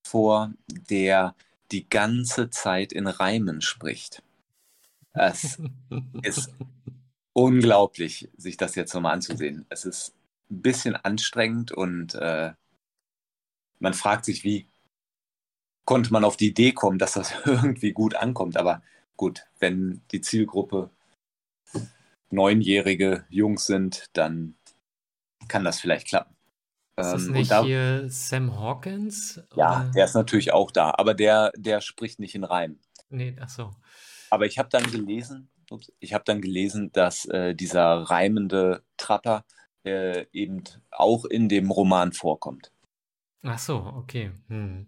vor, 0.06 0.52
der 0.68 1.34
die 1.72 1.88
ganze 1.88 2.50
Zeit 2.50 2.92
in 2.92 3.06
Reimen 3.06 3.60
spricht. 3.60 4.22
Es 5.12 5.58
ist 6.22 6.52
unglaublich, 7.32 8.28
sich 8.36 8.56
das 8.56 8.74
jetzt 8.74 8.94
nochmal 8.94 9.14
anzusehen. 9.14 9.66
Es 9.68 9.84
ist 9.84 10.14
ein 10.50 10.62
bisschen 10.62 10.96
anstrengend 10.96 11.72
und 11.72 12.14
äh, 12.14 12.52
man 13.78 13.94
fragt 13.94 14.24
sich, 14.24 14.44
wie 14.44 14.68
konnte 15.84 16.12
man 16.12 16.24
auf 16.24 16.36
die 16.36 16.48
Idee 16.48 16.72
kommen, 16.72 16.98
dass 16.98 17.14
das 17.14 17.34
irgendwie 17.44 17.92
gut 17.92 18.14
ankommt. 18.14 18.56
Aber 18.56 18.82
gut, 19.16 19.46
wenn 19.58 20.02
die 20.12 20.20
Zielgruppe 20.20 20.90
neunjährige 22.30 23.24
Jungs 23.28 23.66
sind, 23.66 24.06
dann 24.12 24.54
kann 25.48 25.64
das 25.64 25.80
vielleicht 25.80 26.06
klappen. 26.08 26.36
Ist 27.00 27.12
das 27.12 27.26
Ähm, 27.26 27.32
nicht 27.32 27.50
da, 27.50 27.64
hier 27.64 28.04
Sam 28.08 28.58
Hawkins? 28.58 29.42
ja, 29.56 29.80
Oder? 29.82 29.90
der 29.94 30.04
ist 30.04 30.14
natürlich 30.14 30.52
auch 30.52 30.70
da, 30.70 30.92
aber 30.96 31.14
der, 31.14 31.52
der 31.56 31.80
spricht 31.80 32.18
nicht 32.20 32.34
in 32.34 32.44
Reimen. 32.44 32.80
Nee, 33.08 33.36
ach 33.40 33.48
so. 33.48 33.70
Aber 34.30 34.46
ich 34.46 34.58
habe 34.58 34.68
dann 34.68 34.84
gelesen, 34.90 35.50
ups, 35.70 35.92
ich 35.98 36.14
habe 36.14 36.24
dann 36.24 36.40
gelesen, 36.40 36.92
dass 36.92 37.24
äh, 37.26 37.54
dieser 37.54 37.82
reimende 38.02 38.82
Trapper 38.96 39.44
äh, 39.84 40.26
eben 40.32 40.64
auch 40.90 41.24
in 41.24 41.48
dem 41.48 41.70
Roman 41.70 42.12
vorkommt. 42.12 42.72
Ach 43.42 43.58
so, 43.58 43.76
okay. 43.96 44.32
Hm. 44.48 44.86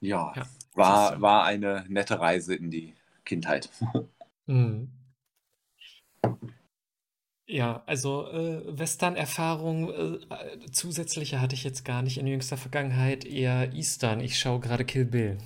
Ja, 0.00 0.32
Ja, 0.36 0.46
war, 0.74 1.20
war 1.22 1.44
eine 1.44 1.84
nette 1.88 2.20
Reise 2.20 2.54
in 2.54 2.70
die 2.70 2.94
Kindheit. 3.24 3.70
Hm. 4.46 4.90
Ja, 7.46 7.82
also 7.86 8.26
äh, 8.30 8.62
Western-Erfahrung 8.78 9.90
äh, 9.90 10.18
zusätzliche 10.72 11.40
hatte 11.42 11.54
ich 11.54 11.62
jetzt 11.64 11.84
gar 11.84 12.00
nicht 12.02 12.16
in 12.18 12.26
jüngster 12.26 12.56
Vergangenheit, 12.56 13.26
eher 13.26 13.72
Eastern. 13.74 14.20
Ich 14.20 14.38
schaue 14.38 14.60
gerade 14.60 14.84
Kill 14.86 15.04
Bill. 15.04 15.36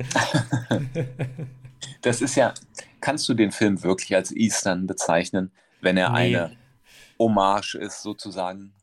Das 2.02 2.20
ist 2.20 2.36
ja, 2.36 2.54
kannst 3.00 3.28
du 3.28 3.34
den 3.34 3.50
Film 3.52 3.82
wirklich 3.82 4.14
als 4.14 4.30
Eastern 4.32 4.86
bezeichnen, 4.86 5.50
wenn 5.80 5.96
er 5.96 6.12
Nee, 6.12 6.14
eine 6.14 6.52
Hommage 7.18 7.76
ist, 7.76 8.02
sozusagen? 8.02 8.74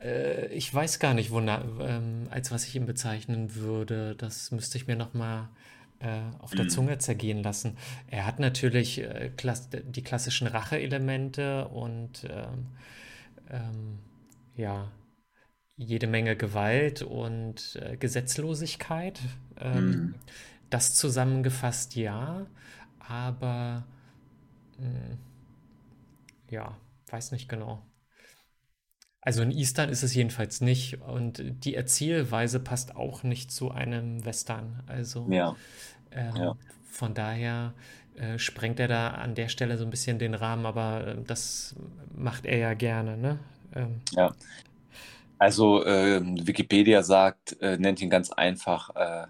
äh, 0.00 0.46
ich 0.54 0.72
weiß 0.72 0.98
gar 0.98 1.14
nicht, 1.14 1.30
wonach, 1.30 1.62
ähm, 1.80 2.26
als 2.30 2.50
was 2.50 2.66
ich 2.66 2.76
ihn 2.76 2.86
bezeichnen 2.86 3.54
würde. 3.54 4.14
Das 4.16 4.50
müsste 4.50 4.78
ich 4.78 4.86
mir 4.86 4.96
noch 4.96 5.14
mal 5.14 5.48
auf 6.40 6.54
der 6.54 6.66
Hm. 6.66 6.68
Zunge 6.68 6.98
zergehen 6.98 7.42
lassen. 7.42 7.76
Er 8.08 8.26
hat 8.26 8.38
natürlich 8.38 8.98
äh, 9.00 9.30
klass 9.36 9.68
die 9.70 10.02
klassischen 10.02 10.46
Rache-Elemente 10.46 11.68
und 11.68 12.24
ähm, 12.30 12.66
ähm, 13.50 13.98
ja, 14.56 14.90
jede 15.76 16.06
Menge 16.06 16.36
Gewalt 16.36 17.02
und 17.02 17.76
äh, 17.82 17.96
Gesetzlosigkeit. 17.96 19.20
Ähm, 19.60 20.00
Hm. 20.00 20.14
das 20.70 20.94
zusammengefasst 20.94 21.96
ja, 21.96 22.46
aber 23.00 23.84
mh, 24.78 25.18
ja, 26.50 26.76
weiß 27.10 27.32
nicht 27.32 27.48
genau. 27.48 27.82
Also 29.22 29.42
in 29.42 29.50
Eastern 29.50 29.88
ist 29.90 30.02
es 30.02 30.14
jedenfalls 30.14 30.60
nicht 30.60 31.00
und 31.02 31.42
die 31.64 31.74
Erzählweise 31.74 32.58
passt 32.60 32.96
auch 32.96 33.22
nicht 33.22 33.50
zu 33.50 33.70
einem 33.70 34.24
Western. 34.24 34.82
Also 34.86 35.34
Ja, 35.36 35.58
ja. 36.14 36.50
ähm, 36.50 36.54
von 36.90 37.14
daher 37.14 37.72
äh, 38.20 38.38
sprengt 38.38 38.80
er 38.80 38.88
da 38.88 39.08
an 39.08 39.34
der 39.34 39.48
Stelle 39.48 39.78
so 39.78 39.84
ein 39.84 39.90
bisschen 39.90 40.18
den 40.18 40.34
Rahmen, 40.34 40.66
aber 40.66 41.06
äh, 41.06 41.16
das 41.26 41.74
macht 42.14 42.44
er 42.44 42.58
ja 42.58 42.74
gerne, 42.74 43.16
ne? 43.16 43.38
Ähm, 43.74 44.00
Ja, 44.12 44.34
also 45.38 45.86
ähm, 45.86 46.46
Wikipedia 46.46 47.02
sagt, 47.02 47.56
äh, 47.62 47.78
nennt 47.78 48.02
ihn 48.02 48.10
ganz 48.10 48.30
einfach 48.30 48.90
äh, 48.94 49.26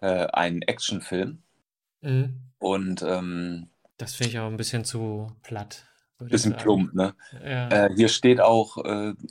äh, 0.00 0.26
einen 0.28 0.62
Actionfilm 0.62 1.42
mhm. 2.02 2.34
und 2.58 3.02
ähm, 3.02 3.68
Das 3.96 4.14
finde 4.14 4.30
ich 4.30 4.38
auch 4.38 4.46
ein 4.46 4.56
bisschen 4.56 4.84
zu 4.84 5.32
platt, 5.42 5.86
bisschen 6.18 6.56
plump, 6.56 6.94
ne? 6.94 7.14
Ja. 7.44 7.68
Äh, 7.70 7.94
hier 7.96 8.08
steht 8.08 8.40
auch, 8.40 8.76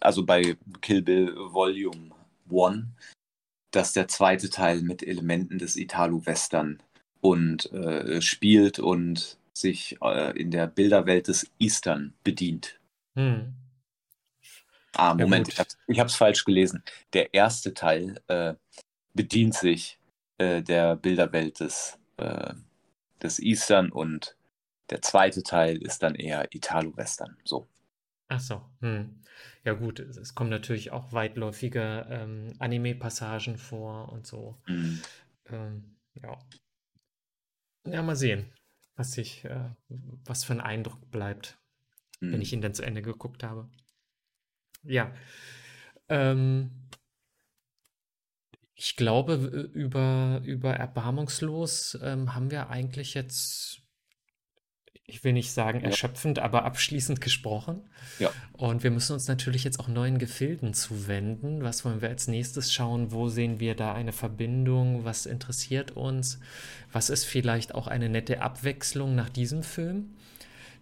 also 0.02 0.26
bei 0.26 0.58
Kill 0.82 1.02
Bill 1.02 1.34
Volume 1.38 2.10
1, 2.52 2.88
dass 3.72 3.94
der 3.94 4.08
zweite 4.08 4.50
Teil 4.50 4.82
mit 4.82 5.04
Elementen 5.04 5.58
des 5.58 5.76
Italo-Western 5.76 6.82
und 7.22 7.72
äh, 7.72 8.22
spielt 8.22 8.80
und 8.80 9.38
sich 9.54 9.98
äh, 10.02 10.38
in 10.40 10.52
der 10.52 10.68
Bilderwelt 10.68 11.28
des 11.28 11.50
Eastern 11.60 12.14
bedient. 12.24 12.80
Hm. 13.16 13.54
Ah, 14.94 15.16
Ja 15.18 15.26
Moment, 15.26 15.48
ich 15.48 15.60
hab's, 15.60 15.78
ich 15.88 16.00
hab's 16.00 16.16
falsch 16.16 16.44
gelesen. 16.44 16.84
Der 17.14 17.34
erste 17.34 17.74
Teil 17.74 18.22
äh, 18.28 18.56
bedient 19.14 19.54
sich 19.54 20.00
äh, 20.38 20.62
der 20.62 20.96
Bilderwelt 20.96 21.60
des, 21.60 21.98
äh, 22.18 22.54
des 23.22 23.40
Eastern 23.40 23.92
und 23.92 24.36
der 24.90 25.02
zweite 25.02 25.44
Teil 25.44 25.82
ist 25.82 26.04
dann 26.04 26.16
eher 26.16 26.54
Italo-Western. 26.54 27.38
So. 27.46 27.68
Ach 28.32 28.40
so. 28.40 28.62
Hm. 28.80 29.20
Ja 29.66 29.74
gut, 29.74 30.00
es, 30.00 30.16
es 30.16 30.36
kommen 30.36 30.50
natürlich 30.50 30.92
auch 30.92 31.12
weitläufige 31.12 32.08
ähm, 32.10 32.54
Anime-Passagen 32.60 33.58
vor 33.58 34.10
und 34.10 34.26
so. 34.26 34.58
Mhm. 34.68 35.02
Ähm, 35.50 35.98
ja. 36.14 36.40
Ja, 37.86 38.02
mal 38.02 38.16
sehen, 38.16 38.46
was 38.96 39.18
ich, 39.18 39.44
äh, 39.44 39.72
was 40.24 40.46
für 40.46 40.54
ein 40.54 40.62
Eindruck 40.62 41.12
bleibt, 41.12 41.60
wenn 42.22 42.36
Mhm. 42.36 42.42
ich 42.42 42.54
ihn 42.54 42.62
dann 42.62 42.74
zu 42.74 42.84
Ende 42.84 43.02
geguckt 43.02 43.44
habe. 43.44 43.70
Ja. 44.84 45.14
Ähm, 46.08 46.72
ich 48.76 48.96
glaube, 48.96 49.34
über, 49.74 50.42
über 50.46 50.74
Erbarmungslos 50.74 52.00
ähm, 52.02 52.34
haben 52.34 52.50
wir 52.50 52.70
eigentlich 52.70 53.14
jetzt, 53.14 53.81
ich 55.12 55.24
will 55.24 55.34
nicht 55.34 55.52
sagen 55.52 55.82
Ja. 55.82 55.88
erschöpfend, 55.88 56.40
aber 56.40 56.64
abschließend 56.66 57.22
gesprochen. 57.22 57.82
Ja. 58.20 58.32
Und 58.54 58.84
wir 58.84 58.92
müssen 58.92 59.14
uns 59.14 59.28
natürlich 59.28 59.64
jetzt 59.64 59.80
auch 59.80 59.88
neuen 59.88 60.18
Gefilden 60.18 60.74
zuwenden. 60.74 61.64
Was 61.64 61.84
wollen 61.86 62.02
wir 62.02 62.10
als 62.10 62.28
nächstes 62.28 62.74
schauen? 62.74 63.12
Wo 63.12 63.28
sehen 63.28 63.60
wir 63.60 63.76
da 63.76 63.94
eine 63.94 64.14
Verbindung? 64.14 65.04
Was 65.06 65.26
interessiert 65.26 65.92
uns? 65.92 66.40
Was 66.92 67.10
ist 67.10 67.26
vielleicht 67.26 67.76
auch 67.76 67.88
eine 67.88 68.10
nette 68.10 68.42
Abwechslung 68.42 69.14
nach 69.16 69.30
diesem 69.30 69.64
Film? 69.64 70.12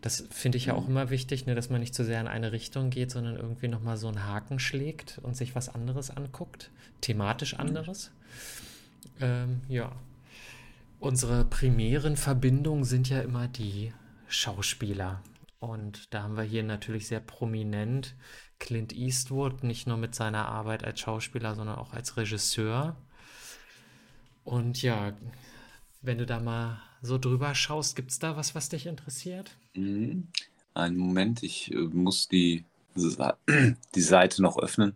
Das 0.01 0.23
finde 0.29 0.57
ich 0.57 0.67
ja 0.67 0.75
auch 0.75 0.83
Mhm. 0.83 0.91
immer 0.91 1.09
wichtig, 1.09 1.45
ne, 1.45 1.55
dass 1.55 1.69
man 1.69 1.81
nicht 1.81 1.93
zu 1.93 2.05
sehr 2.05 2.21
in 2.21 2.27
eine 2.27 2.51
Richtung 2.53 2.89
geht, 2.89 3.11
sondern 3.11 3.35
irgendwie 3.35 3.67
nochmal 3.67 3.97
so 3.97 4.07
einen 4.07 4.25
Haken 4.25 4.57
schlägt 4.59 5.19
und 5.23 5.35
sich 5.35 5.55
was 5.55 5.67
anderes 5.67 6.09
anguckt, 6.09 6.69
thematisch 7.01 7.53
Mhm. 7.55 7.59
anderes. 7.59 8.11
Ähm, 9.19 9.61
ja. 9.67 9.91
Unsere 10.99 11.45
primären 11.45 12.17
Verbindungen 12.17 12.83
sind 12.83 13.09
ja 13.09 13.21
immer 13.21 13.47
die 13.47 13.93
Schauspieler. 14.29 15.21
Und 15.59 16.13
da 16.13 16.23
haben 16.23 16.37
wir 16.37 16.43
hier 16.43 16.63
natürlich 16.63 17.07
sehr 17.07 17.19
prominent 17.19 18.15
Clint 18.59 18.93
Eastwood, 18.93 19.63
nicht 19.63 19.87
nur 19.87 19.97
mit 19.97 20.15
seiner 20.15 20.47
Arbeit 20.47 20.83
als 20.83 20.99
Schauspieler, 21.01 21.55
sondern 21.55 21.77
auch 21.77 21.93
als 21.93 22.17
Regisseur. 22.17 22.95
Und 24.43 24.81
ja, 24.81 25.13
wenn 26.01 26.17
du 26.17 26.25
da 26.25 26.39
mal 26.39 26.81
so 27.01 27.17
drüber 27.17 27.55
schaust, 27.55 27.95
gibt 27.95 28.11
es 28.11 28.19
da 28.19 28.35
was, 28.35 28.55
was 28.55 28.69
dich 28.69 28.85
interessiert? 28.85 29.57
Mhm. 29.75 30.27
Einen 30.73 30.97
Moment, 30.97 31.43
ich 31.43 31.71
äh, 31.73 31.77
muss 31.77 32.27
die, 32.27 32.65
die 32.95 34.01
Seite 34.01 34.41
noch 34.41 34.57
öffnen. 34.57 34.95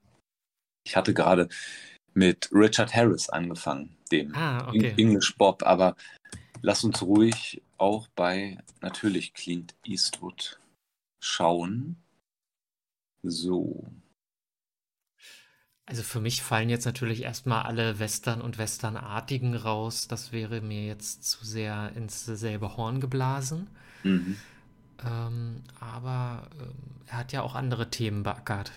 Ich 0.86 0.96
hatte 0.96 1.14
gerade 1.14 1.50
mit 2.14 2.50
Richard 2.54 2.94
Harris 2.94 3.30
angefangen, 3.30 3.96
dem 4.12 4.36
Ah, 4.36 4.68
okay. 4.68 4.94
English 4.98 5.36
Bob, 5.38 5.64
aber 5.64 5.96
lass 6.62 6.84
uns 6.84 7.02
ruhig 7.02 7.62
auch 7.84 8.08
bei 8.10 8.58
natürlich 8.82 9.34
Clint 9.36 9.76
Eastwood 9.84 10.60
schauen. 11.20 11.98
So. 13.24 13.84
Also 15.86 16.04
für 16.04 16.20
mich 16.20 16.42
fallen 16.44 16.68
jetzt 16.70 16.84
natürlich 16.86 17.22
erstmal 17.24 17.64
alle 17.64 17.98
Western 17.98 18.42
und 18.42 18.58
Westernartigen 18.58 19.56
raus. 19.56 20.10
Das 20.10 20.34
wäre 20.34 20.60
mir 20.60 20.86
jetzt 20.86 21.24
zu 21.24 21.46
sehr 21.46 21.94
ins 21.96 22.26
selbe 22.26 22.76
Horn 22.76 23.00
geblasen. 23.00 23.68
Mhm. 24.04 24.44
Ähm, 25.04 25.64
aber 25.80 26.50
ähm, 26.60 26.74
er 27.08 27.18
hat 27.18 27.32
ja 27.32 27.42
auch 27.44 27.54
andere 27.56 27.90
Themen 27.92 28.24
beackert. 28.24 28.72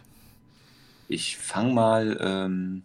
Ich 1.09 1.37
fange 1.37 1.73
mal 1.73 2.17
ähm, 2.21 2.85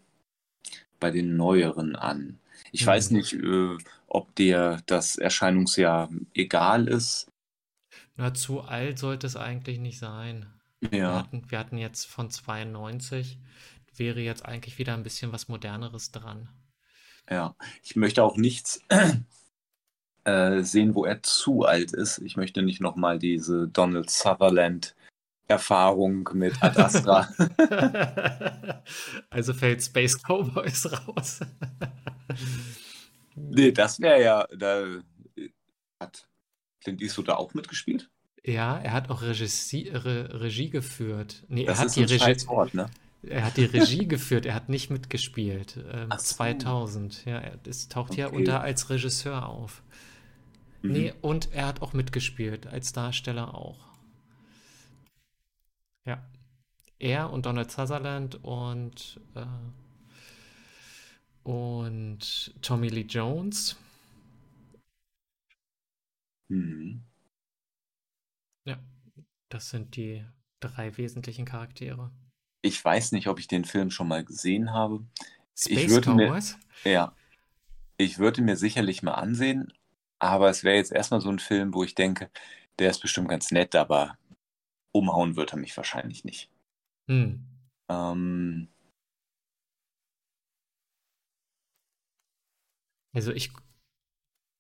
bei 1.00 1.12
den 1.12 1.36
neueren 1.36 1.96
an. 1.96 2.40
Ich 2.72 2.86
weiß 2.86 3.12
Hm. 3.12 3.18
nicht, 3.18 3.34
äh, 3.34 3.78
ob 4.14 4.34
dir 4.36 4.82
das 4.86 5.16
Erscheinungsjahr 5.18 6.10
egal 6.34 6.88
ist. 6.88 7.28
Na, 8.16 8.34
zu 8.34 8.62
alt 8.62 8.98
sollte 9.00 9.28
es 9.28 9.36
eigentlich 9.36 9.80
nicht 9.80 10.00
sein. 10.00 10.46
Wir 10.82 11.00
Ja, 11.00 11.14
hatten, 11.14 11.50
wir 11.52 11.60
hatten 11.60 11.78
jetzt 11.78 12.06
von 12.08 12.30
92, 12.30 13.38
wäre 13.96 14.20
jetzt 14.22 14.46
eigentlich 14.46 14.78
wieder 14.78 14.94
ein 14.94 15.04
bisschen 15.04 15.32
was 15.32 15.48
Moderneres 15.50 16.12
dran. 16.12 16.50
ja. 17.30 17.56
Ich 17.84 17.96
möchte 17.96 18.24
auch 18.24 18.36
nichts 18.38 18.82
äh, 20.24 20.62
sehen, 20.64 20.96
wo 20.96 21.06
er 21.06 21.22
zu 21.24 21.66
alt 21.66 21.92
ist. 21.94 22.20
Ich 22.20 22.36
möchte 22.38 22.62
nicht 22.62 22.80
nochmal 22.82 23.18
diese 23.20 23.68
Donald 23.68 24.10
Sutherland-Erfahrung 24.10 26.30
mit 26.34 26.62
Ad 26.64 26.80
Astra. 26.80 27.28
Also 29.30 29.54
fällt 29.54 29.82
Space 29.84 30.18
Cowboys 30.22 30.90
raus. 31.08 31.40
nee, 33.36 33.72
das 33.72 34.00
wäre 34.00 34.22
ja, 34.22 34.48
da 34.58 34.86
hat 36.00 36.28
Clint 36.82 37.02
Eastwood 37.02 37.28
da 37.30 37.36
auch 37.36 37.54
mitgespielt. 37.54 38.10
Ja, 38.44 38.78
er 38.80 38.94
hat 38.94 39.10
auch 39.10 39.22
Regie, 39.22 39.90
Re, 39.90 40.42
Regie 40.42 40.70
geführt. 40.70 41.46
Nee, 41.48 41.66
er 41.66 41.68
Das 41.68 41.80
hat 41.80 41.88
ist 41.88 41.96
die 41.96 42.04
Regie, 42.04 42.48
Wort, 42.48 42.74
ne? 42.74 42.90
er 43.24 43.46
hat 43.46 43.58
die 43.58 43.66
Regie 43.66 44.08
geführt, 44.08 44.46
er 44.48 44.56
hat 44.56 44.68
nicht 44.70 44.90
mitgespielt. 44.90 45.78
Ähm, 45.92 46.08
Ach 46.10 46.20
so. 46.20 46.36
2000. 46.36 47.26
Ja, 47.26 47.38
er 47.40 47.60
es 47.68 47.88
taucht 47.88 48.16
ja 48.16 48.28
Okay. 48.28 48.36
unter 48.38 48.62
als 48.62 48.90
Regisseur 48.90 49.48
auf. 49.48 49.84
Mhm. 50.82 50.92
Nee, 50.92 51.14
und 51.22 51.52
er 51.54 51.68
hat 51.68 51.82
auch 51.84 51.94
mitgespielt, 51.94 52.66
als 52.68 52.94
Darsteller 52.94 53.54
auch. 53.54 53.92
Ja. 56.06 56.24
Er 57.00 57.32
und 57.32 57.46
Donald 57.46 57.72
Sutherland 57.72 58.44
und, 58.44 59.20
äh, 59.36 59.46
und 61.44 62.54
Tommy 62.62 62.90
Lee 62.90 63.02
Jones. 63.02 63.78
Mhm. 66.50 67.04
Ja, 68.66 68.78
das 69.50 69.70
sind 69.70 69.96
die 69.96 70.26
drei 70.60 70.98
wesentlichen 70.98 71.46
Charaktere. 71.46 72.12
Ich 72.62 72.84
weiß 72.84 73.14
nicht, 73.14 73.28
ob 73.28 73.40
ich 73.40 73.48
den 73.48 73.66
Film 73.66 73.90
schon 73.90 74.08
mal 74.08 74.24
gesehen 74.24 74.72
habe. 74.72 75.06
Space 75.58 75.90
würde 75.90 76.14
mir-? 76.14 76.42
Ja, 76.84 77.16
ich 77.98 78.20
würde 78.20 78.42
mir 78.42 78.56
sicherlich 78.56 79.04
mal 79.04 79.14
ansehen, 79.14 79.74
aber 80.20 80.50
es 80.50 80.64
wäre 80.64 80.76
jetzt 80.76 80.92
erstmal 80.92 81.22
so 81.22 81.30
ein 81.30 81.40
Film, 81.40 81.74
wo 81.74 81.84
ich 81.84 81.96
denke, 81.96 82.30
der 82.80 82.90
ist 82.90 83.00
bestimmt 83.00 83.30
ganz 83.30 83.52
nett, 83.52 83.76
aber 83.76 84.18
umhauen 84.92 85.36
wird 85.36 85.54
er 85.54 85.60
mich 85.60 85.76
wahrscheinlich 85.78 86.24
nicht. 86.24 86.50
Hm. 87.08 87.46
Ähm, 87.90 88.68
Also 93.14 93.32
ich 93.32 93.52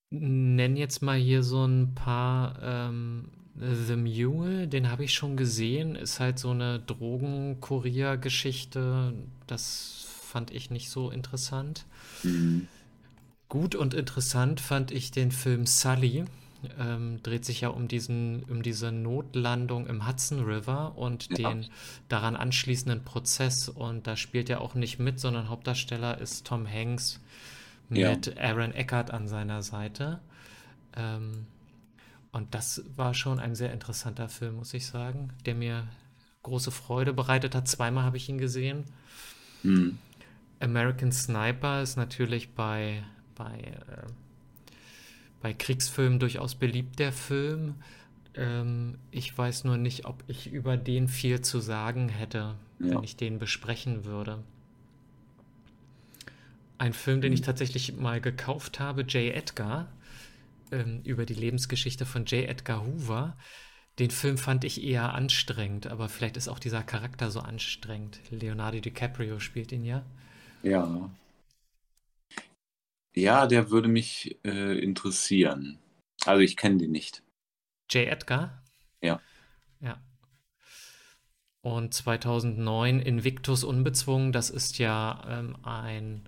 nenne 0.09 0.79
jetzt 0.79 1.01
mal 1.01 1.17
hier 1.17 1.43
so 1.43 1.65
ein 1.65 1.93
paar 1.95 2.57
ähm, 2.61 3.29
The 3.55 3.95
Mule, 3.95 4.67
den 4.67 4.89
habe 4.91 5.03
ich 5.03 5.13
schon 5.13 5.37
gesehen, 5.37 5.95
ist 5.95 6.19
halt 6.19 6.39
so 6.39 6.49
eine 6.51 6.79
Drogenkurier-Geschichte. 6.79 9.13
Das 9.47 10.05
fand 10.21 10.51
ich 10.51 10.69
nicht 10.71 10.89
so 10.89 11.09
interessant. 11.11 11.85
mh, 12.23 12.61
Gut 13.49 13.75
und 13.75 13.93
interessant 13.93 14.61
fand 14.61 14.91
ich 14.91 15.11
den 15.11 15.31
Film 15.31 15.65
Sully. 15.67 16.25
Ähm, 16.79 17.19
dreht 17.23 17.43
sich 17.43 17.61
ja 17.61 17.69
um 17.69 17.87
diesen, 17.87 18.43
um 18.43 18.61
diese 18.63 18.91
Notlandung 18.91 19.87
im 19.87 20.07
Hudson 20.07 20.43
River 20.43 20.95
und 20.97 21.29
Ja. 21.29 21.35
den 21.37 21.65
daran 22.07 22.35
anschließenden 22.35 23.03
Prozess. 23.03 23.67
Und 23.67 24.07
da 24.07 24.15
spielt 24.15 24.49
er 24.49 24.61
auch 24.61 24.73
nicht 24.75 24.99
mit, 24.99 25.19
sondern 25.19 25.49
Hauptdarsteller 25.49 26.19
ist 26.19 26.45
Tom 26.47 26.67
Hanks 26.71 27.19
Ja. 27.97 28.11
mit 28.11 28.37
Aaron 28.39 28.73
Eckhart 28.73 29.11
an 29.11 29.27
seiner 29.27 29.61
Seite. 29.63 30.19
Ähm, 30.95 31.45
und 32.31 32.53
das 32.55 32.83
war 32.95 33.13
schon 33.13 33.39
ein 33.39 33.55
sehr 33.55 33.73
interessanter 33.73 34.29
Film, 34.29 34.55
muss 34.55 34.73
ich 34.73 34.85
sagen, 34.87 35.33
der 35.45 35.55
mir 35.55 35.87
große 36.43 36.71
Freude 36.71 37.13
bereitet 37.13 37.53
hat. 37.55 37.67
Zweimal 37.67 38.03
habe 38.03 38.17
ich 38.17 38.29
ihn 38.29 38.37
gesehen. 38.37 38.85
mh, 39.63 39.91
American 40.59 41.11
Sniper 41.11 41.81
ist 41.81 41.97
natürlich 41.97 42.49
bei, 42.53 43.03
bei, 43.35 43.57
äh, 43.59 44.07
bei 45.41 45.53
Kriegsfilmen 45.53 46.19
durchaus 46.19 46.55
beliebt, 46.55 46.99
der 46.99 47.11
Film. 47.11 47.75
Ähm, 48.35 48.97
ich 49.11 49.35
weiß 49.37 49.63
nur 49.65 49.77
nicht, 49.77 50.05
ob 50.05 50.23
ich 50.27 50.51
über 50.51 50.77
den 50.77 51.07
viel 51.07 51.41
zu 51.41 51.59
sagen 51.59 52.09
hätte, 52.09 52.55
Ja. 52.79 52.95
wenn 52.95 53.03
ich 53.03 53.15
den 53.17 53.39
besprechen 53.39 54.05
würde. 54.05 54.39
Ein 56.81 56.93
Film, 56.93 57.21
den 57.21 57.31
ich 57.31 57.41
Mhm. 57.41 57.45
tatsächlich 57.45 57.93
mal 57.95 58.19
gekauft 58.19 58.79
habe, 58.79 59.03
J. 59.03 59.35
Edgar, 59.35 59.91
ähm, 60.71 61.01
über 61.03 61.27
die 61.27 61.35
Lebensgeschichte 61.35 62.07
von 62.07 62.25
J. 62.25 62.49
Edgar 62.49 62.83
Hoover. 62.83 63.37
Den 63.99 64.09
Film 64.09 64.39
fand 64.39 64.63
ich 64.63 64.81
eher 64.81 65.13
anstrengend, 65.13 65.85
aber 65.85 66.09
vielleicht 66.09 66.37
ist 66.37 66.47
auch 66.47 66.57
dieser 66.57 66.81
Charakter 66.81 67.29
so 67.29 67.39
anstrengend. 67.41 68.19
Leonardo 68.31 68.79
DiCaprio 68.79 69.39
spielt 69.39 69.71
ihn 69.71 69.85
ja. 69.85 70.03
ja. 70.63 71.11
Ja, 73.13 73.45
der 73.45 73.69
würde 73.69 73.87
mich 73.87 74.39
äh, 74.43 74.79
interessieren. 74.79 75.77
Also 76.25 76.41
ich 76.41 76.57
kenne 76.57 76.77
den 76.77 76.91
nicht. 76.91 77.21
J. 77.91 78.07
Edgar? 78.07 78.63
Ja. 79.03 79.21
Ja. 79.81 80.01
Und 81.61 81.93
2009 81.93 82.99
Invictus 83.01 83.63
Unbezwungen, 83.63 84.31
das 84.31 84.49
ist 84.49 84.79
ja 84.79 85.23
ähm, 85.29 85.57
ein 85.63 86.27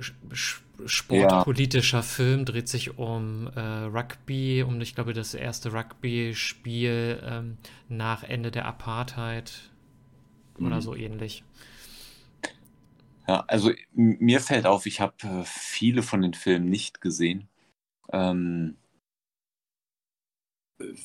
sch- 0.00 0.12
sch- 0.32 0.60
sportpolitischer 0.86 2.02
Film, 2.02 2.44
dreht 2.44 2.68
sich 2.68 2.98
um 2.98 3.48
äh, 3.54 3.60
Rugby, 3.60 4.62
um, 4.62 4.80
ich 4.80 4.94
glaube, 4.94 5.12
das 5.12 5.34
erste 5.34 5.72
Rugby-Spiel 5.72 7.22
ähm, 7.24 7.56
nach 7.88 8.24
Ende 8.24 8.50
der 8.50 8.66
Apartheid 8.66 9.70
oder 10.58 10.76
Mhm. 10.76 10.80
so 10.80 10.94
ähnlich. 10.94 11.44
Ja, 13.28 13.44
also 13.46 13.70
mir 13.94 14.40
fällt 14.40 14.66
auf, 14.66 14.86
ich 14.86 15.00
habe 15.00 15.14
äh, 15.22 15.44
viele 15.44 16.02
von 16.02 16.22
den 16.22 16.34
Filmen 16.34 16.68
nicht 16.68 17.00
gesehen. 17.00 17.48
Ähm, 18.12 18.76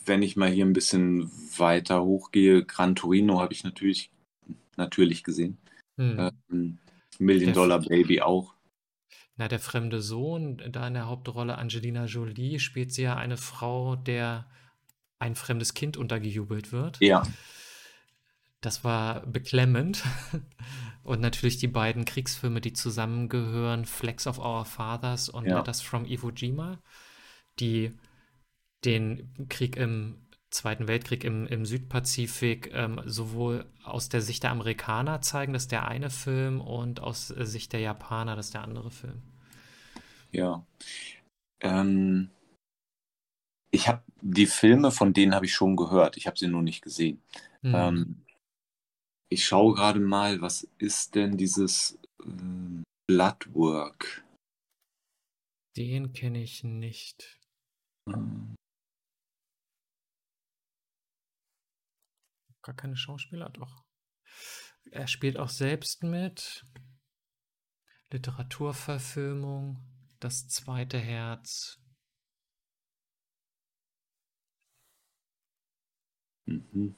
wenn 0.06 0.23
ich 0.23 0.36
mal 0.36 0.50
hier 0.50 0.65
ein 0.65 0.73
bisschen 0.73 1.30
weiter 1.58 2.04
hochgehe, 2.04 2.65
Gran 2.65 2.95
Torino 2.95 3.39
habe 3.39 3.54
ich 3.54 3.63
natürlich, 3.63 4.10
natürlich 4.76 5.23
gesehen. 5.23 5.58
Hm. 5.97 6.32
Ähm, 6.52 6.78
Million 7.19 7.54
Dollar 7.54 7.80
Baby 7.80 8.21
auch. 8.21 8.57
Na, 9.38 9.47
der 9.47 9.60
fremde 9.60 10.02
Sohn, 10.02 10.58
da 10.71 10.88
in 10.88 10.95
der 10.95 11.08
Hauptrolle 11.08 11.58
Angelina 11.58 12.06
Jolie, 12.06 12.60
spielt 12.60 12.91
sie 12.91 13.04
ja 13.04 13.15
eine 13.15 13.38
Frau, 13.38 13.95
der 13.95 14.50
ein 15.19 15.36
fremdes 15.36 15.73
Kind 15.73 15.95
untergejubelt 15.95 16.71
wird. 16.71 17.00
Ja, 17.00 17.23
Das 18.62 18.84
war 18.84 19.26
beklemmend. 19.28 20.04
Und 21.04 21.21
natürlich 21.21 21.58
die 21.58 21.67
beiden 21.67 22.04
Kriegsfilme, 22.04 22.60
die 22.60 22.73
zusammengehören, 22.73 23.86
Flex 23.86 24.28
of 24.28 24.39
Our 24.39 24.65
Fathers 24.65 25.30
und 25.30 25.45
Ja. 25.45 25.60
Letters 25.60 25.82
from 25.82 26.04
Iwo 26.06 26.32
Jima, 26.32 26.82
die 27.62 27.97
den 28.84 29.47
Krieg 29.47 29.78
im 29.78 30.27
Zweiten 30.58 30.88
Weltkrieg 30.88 31.24
im, 31.24 31.46
im 31.48 31.65
Südpazifik 31.65 32.72
ähm, 32.74 33.02
sowohl 33.06 33.65
aus 33.84 34.10
der 34.10 34.22
Sicht 34.22 34.43
der 34.43 34.52
Amerikaner 34.52 35.22
zeigen, 35.22 35.54
das 35.54 35.63
ist 35.63 35.72
der 35.72 35.88
eine 35.88 36.10
Film, 36.10 36.62
und 36.62 37.00
aus 37.00 37.32
äh, 37.32 37.46
Sicht 37.46 37.74
der 37.74 37.80
Japaner, 37.80 38.36
das 38.36 38.48
ist 38.48 38.54
der 38.54 38.63
andere 38.63 38.91
Film. 38.91 39.22
ja. 40.32 40.65
Ähm, 41.60 42.30
ich 43.72 43.88
habe 43.88 44.04
die 44.22 44.46
Filme, 44.46 44.91
von 44.91 45.13
denen 45.13 45.36
habe 45.36 45.46
ich 45.46 45.54
schon 45.54 45.76
gehört. 45.76 46.17
Ich 46.17 46.28
habe 46.28 46.38
sie 46.38 46.48
nur 46.48 46.62
nicht 46.62 46.82
gesehen. 46.82 47.22
Hm. 47.62 47.76
Ähm, 47.76 48.26
ich 49.30 49.46
schaue 49.46 49.74
gerade 49.74 50.00
mal, 50.00 50.41
was 50.41 50.67
ist 50.78 51.15
denn 51.15 51.38
dieses 51.38 52.00
ähm, 52.24 52.84
Bloodwork? 53.08 54.24
Den 55.76 56.13
kenne 56.13 56.41
ich 56.41 56.63
nicht. 56.63 57.39
Ähm, 58.08 58.56
Gar 62.68 62.76
keine 62.76 62.98
Schauspieler, 62.98 63.50
doch. 63.52 63.86
Er 64.92 65.08
spielt 65.08 65.38
auch 65.38 65.48
selbst 65.48 66.04
mit. 66.04 66.66
Literaturverfilmung, 68.12 69.78
Das 70.20 70.50
zweite 70.50 71.00
Herz. 71.00 71.80
mhm. 76.46 76.94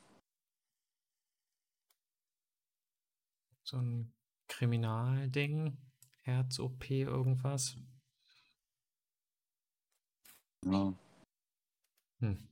So 3.62 3.78
ein 3.78 4.12
Kriminalding. 4.48 5.78
Herz-OP, 6.24 6.90
irgendwas. 6.90 7.78
Ja. 10.66 10.98
Hm. 12.22 12.50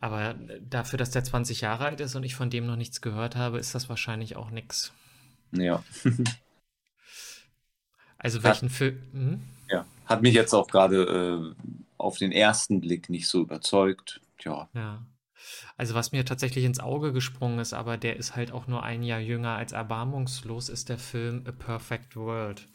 Aber 0.00 0.34
dafür, 0.68 0.98
dass 0.98 1.10
der 1.10 1.24
20 1.24 1.60
Jahre 1.60 1.84
alt 1.84 2.00
ist 2.00 2.14
und 2.14 2.24
ich 2.24 2.34
von 2.34 2.50
dem 2.50 2.66
noch 2.66 2.76
nichts 2.76 3.02
gehört 3.02 3.36
habe, 3.36 3.58
ist 3.58 3.74
das 3.74 3.88
wahrscheinlich 3.88 4.36
auch 4.36 4.50
nix. 4.50 4.92
Ja. 5.52 5.84
Also 8.22 8.42
welchen 8.42 8.68
Film? 8.68 9.02
Hm? 9.12 9.40
ja. 9.70 9.86
Hat 10.04 10.20
mich 10.20 10.34
jetzt 10.34 10.52
auch 10.52 10.68
gerade 10.68 11.54
äh, 11.56 11.74
auf 11.96 12.18
den 12.18 12.32
ersten 12.32 12.82
Blick 12.82 13.08
nicht 13.08 13.26
so 13.26 13.40
überzeugt. 13.40 14.20
Ja, 14.40 14.68
Ja. 14.74 15.02
Also 15.78 15.94
was 15.94 16.12
mir 16.12 16.26
tatsächlich 16.26 16.66
ins 16.66 16.80
Auge 16.80 17.14
gesprungen 17.14 17.60
ist, 17.60 17.72
aber 17.72 17.96
der 17.96 18.16
ist 18.16 18.36
halt 18.36 18.52
auch 18.52 18.66
nur 18.66 18.82
ein 18.82 19.02
Jahr 19.02 19.20
jünger 19.20 19.56
als 19.56 19.72
Erbarmungslos, 19.72 20.68
ist 20.68 20.90
der 20.90 20.98
Film 20.98 21.44
A 21.46 21.52
Perfect 21.52 22.14
World 22.14 22.66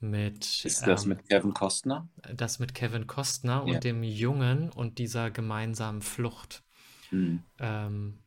mit 0.00 0.64
Ist 0.64 0.86
das 0.86 1.04
ähm, 1.04 1.10
mit 1.10 1.28
Kevin 1.28 1.54
Costner? 1.54 2.08
das 2.34 2.58
mit 2.58 2.74
Kevin 2.74 3.06
Costner 3.06 3.64
Ja. 3.66 3.74
und 3.74 3.84
dem 3.84 4.02
Jungen 4.02 4.70
und 4.70 4.98
dieser 4.98 5.30
gemeinsamen 5.30 6.02
Flucht. 6.02 6.64
Hm. 7.10 7.42
Ähm, 7.58 8.18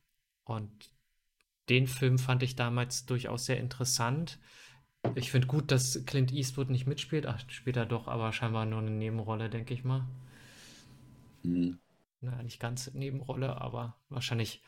und 0.45 0.71
den 1.69 1.87
Film 1.87 2.17
fand 2.17 2.43
ich 2.43 2.55
damals 2.55 3.05
durchaus 3.05 3.45
sehr 3.45 3.59
interessant. 3.59 4.39
Ich 5.15 5.31
finde 5.31 5.47
gut, 5.47 5.71
dass 5.71 6.03
Clint 6.05 6.31
Eastwood 6.31 6.69
nicht 6.69 6.87
mitspielt. 6.87 7.25
Ach, 7.25 7.39
später 7.47 7.85
doch, 7.85 8.07
aber 8.07 8.33
scheinbar 8.33 8.65
nur 8.65 8.79
eine 8.79 8.91
Nebenrolle, 8.91 9.49
denke 9.49 9.73
ich 9.73 9.83
mal. 9.83 10.05
Hm. 11.43 11.79
Na, 12.21 12.41
nicht 12.43 12.59
ganz 12.59 12.93
Nebenrolle, 12.93 13.61
aber 13.61 13.95
wahrscheinlich 14.09 14.61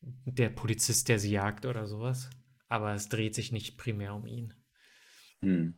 der 0.00 0.50
Polizist, 0.50 1.08
der 1.08 1.18
sie 1.18 1.30
jagt 1.30 1.66
oder 1.66 1.86
sowas. 1.86 2.30
Aber 2.68 2.94
es 2.94 3.08
dreht 3.08 3.34
sich 3.34 3.52
nicht 3.52 3.76
primär 3.76 4.14
um 4.14 4.26
ihn. 4.26 4.54
Hm. 5.42 5.74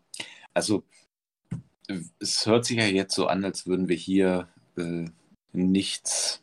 Also, 0.54 0.84
es 2.18 2.46
hört 2.46 2.64
sich 2.64 2.78
ja 2.78 2.86
jetzt 2.86 3.14
so 3.14 3.26
an, 3.26 3.44
als 3.44 3.66
würden 3.66 3.88
wir 3.88 3.96
hier 3.96 4.48
äh, 4.76 5.06
nichts 5.52 6.42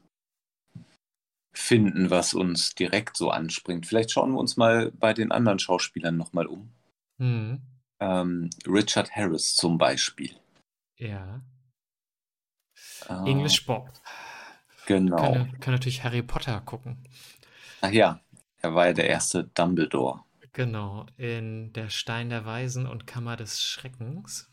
finden, 1.54 2.10
was 2.10 2.34
uns 2.34 2.76
direkt 2.76 3.18
so 3.18 3.30
anspringt. 3.30 3.86
Vielleicht 3.88 4.12
schauen 4.12 4.34
wir 4.34 4.40
uns 4.40 4.58
mal 4.58 4.92
bei 4.92 5.14
den 5.14 5.32
anderen 5.32 5.60
Schauspielern 5.60 6.18
nochmal 6.18 6.46
um. 6.48 6.72
Hm, 7.20 7.62
Ähm, 8.00 8.50
Richard 8.68 9.16
Harris 9.16 9.56
zum 9.56 9.78
Beispiel. 9.78 10.36
ja. 10.98 11.42
Äh, 13.08 13.30
English 13.30 13.66
Bob. 13.66 13.90
Genau. 14.86 15.18
Kann, 15.18 15.60
kann 15.60 15.74
natürlich 15.74 16.04
Harry 16.04 16.22
Potter 16.24 16.62
gucken. 16.62 16.98
Ach 17.82 17.92
ja, 17.92 18.20
er 18.62 18.74
war 18.76 18.88
ja 18.88 18.94
der 18.94 19.08
erste 19.08 19.44
Dumbledore. 19.44 20.24
Genau, 20.54 21.06
in 21.18 21.74
Der 21.74 21.90
Stein 21.90 22.30
der 22.30 22.46
Weisen 22.46 22.86
und 22.88 23.06
Kammer 23.08 23.36
des 23.36 23.62
Schreckens. 23.62 24.50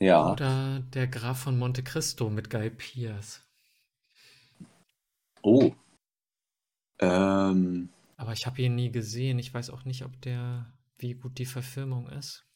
Ja, 0.00 0.32
Oder 0.32 0.80
Der 0.94 1.06
Graf 1.08 1.40
von 1.40 1.58
Monte 1.58 1.82
Cristo 1.82 2.30
mit 2.30 2.48
Guy 2.48 2.70
Pearce. 2.70 3.42
oh. 5.42 5.74
Ähm, 7.00 7.88
Aber 8.16 8.32
ich 8.32 8.46
habe 8.46 8.62
ihn 8.62 8.76
nie 8.76 8.92
gesehen. 8.92 9.40
Ich 9.40 9.52
weiß 9.52 9.70
auch 9.70 9.84
nicht, 9.84 10.04
ob 10.04 10.20
der, 10.22 10.72
wie 10.98 11.14
gut 11.14 11.38
die 11.38 11.46
Verfilmung 11.46 12.08
ist. 12.08 12.46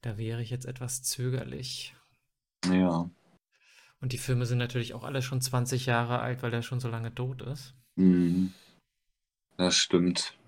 Da 0.00 0.16
wäre 0.18 0.42
ich 0.42 0.50
jetzt 0.50 0.66
etwas 0.66 1.02
zögerlich. 1.04 1.94
ja. 2.64 3.10
Und 4.00 4.12
die 4.12 4.18
Filme 4.18 4.46
sind 4.46 4.58
natürlich 4.58 4.94
auch 4.94 5.04
alle 5.04 5.22
schon 5.22 5.40
20 5.40 5.86
Jahre 5.86 6.20
alt, 6.20 6.42
weil 6.42 6.50
der 6.50 6.62
schon 6.62 6.80
so 6.80 6.88
lange 6.88 7.14
tot 7.14 7.42
ist. 7.42 7.74
Mhm. 7.96 8.52
Das 9.56 9.76
stimmt. 9.76 10.38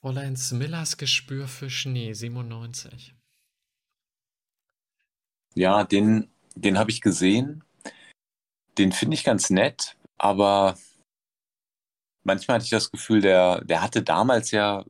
Fräulein 0.00 0.36
Smillers 0.36 0.96
Gespür 0.96 1.48
für 1.48 1.68
Schnee, 1.68 2.12
97. 2.12 3.14
Ja, 5.54 5.84
den, 5.84 6.30
den 6.54 6.78
habe 6.78 6.90
ich 6.90 7.00
gesehen. 7.00 7.64
Den 8.78 8.92
finde 8.92 9.14
ich 9.14 9.24
ganz 9.24 9.50
nett, 9.50 9.96
aber 10.16 10.78
manchmal 12.22 12.54
hatte 12.54 12.64
ich 12.64 12.70
das 12.70 12.90
Gefühl, 12.90 13.20
der, 13.20 13.62
der 13.64 13.82
hatte 13.82 14.02
damals 14.02 14.52
ja, 14.52 14.84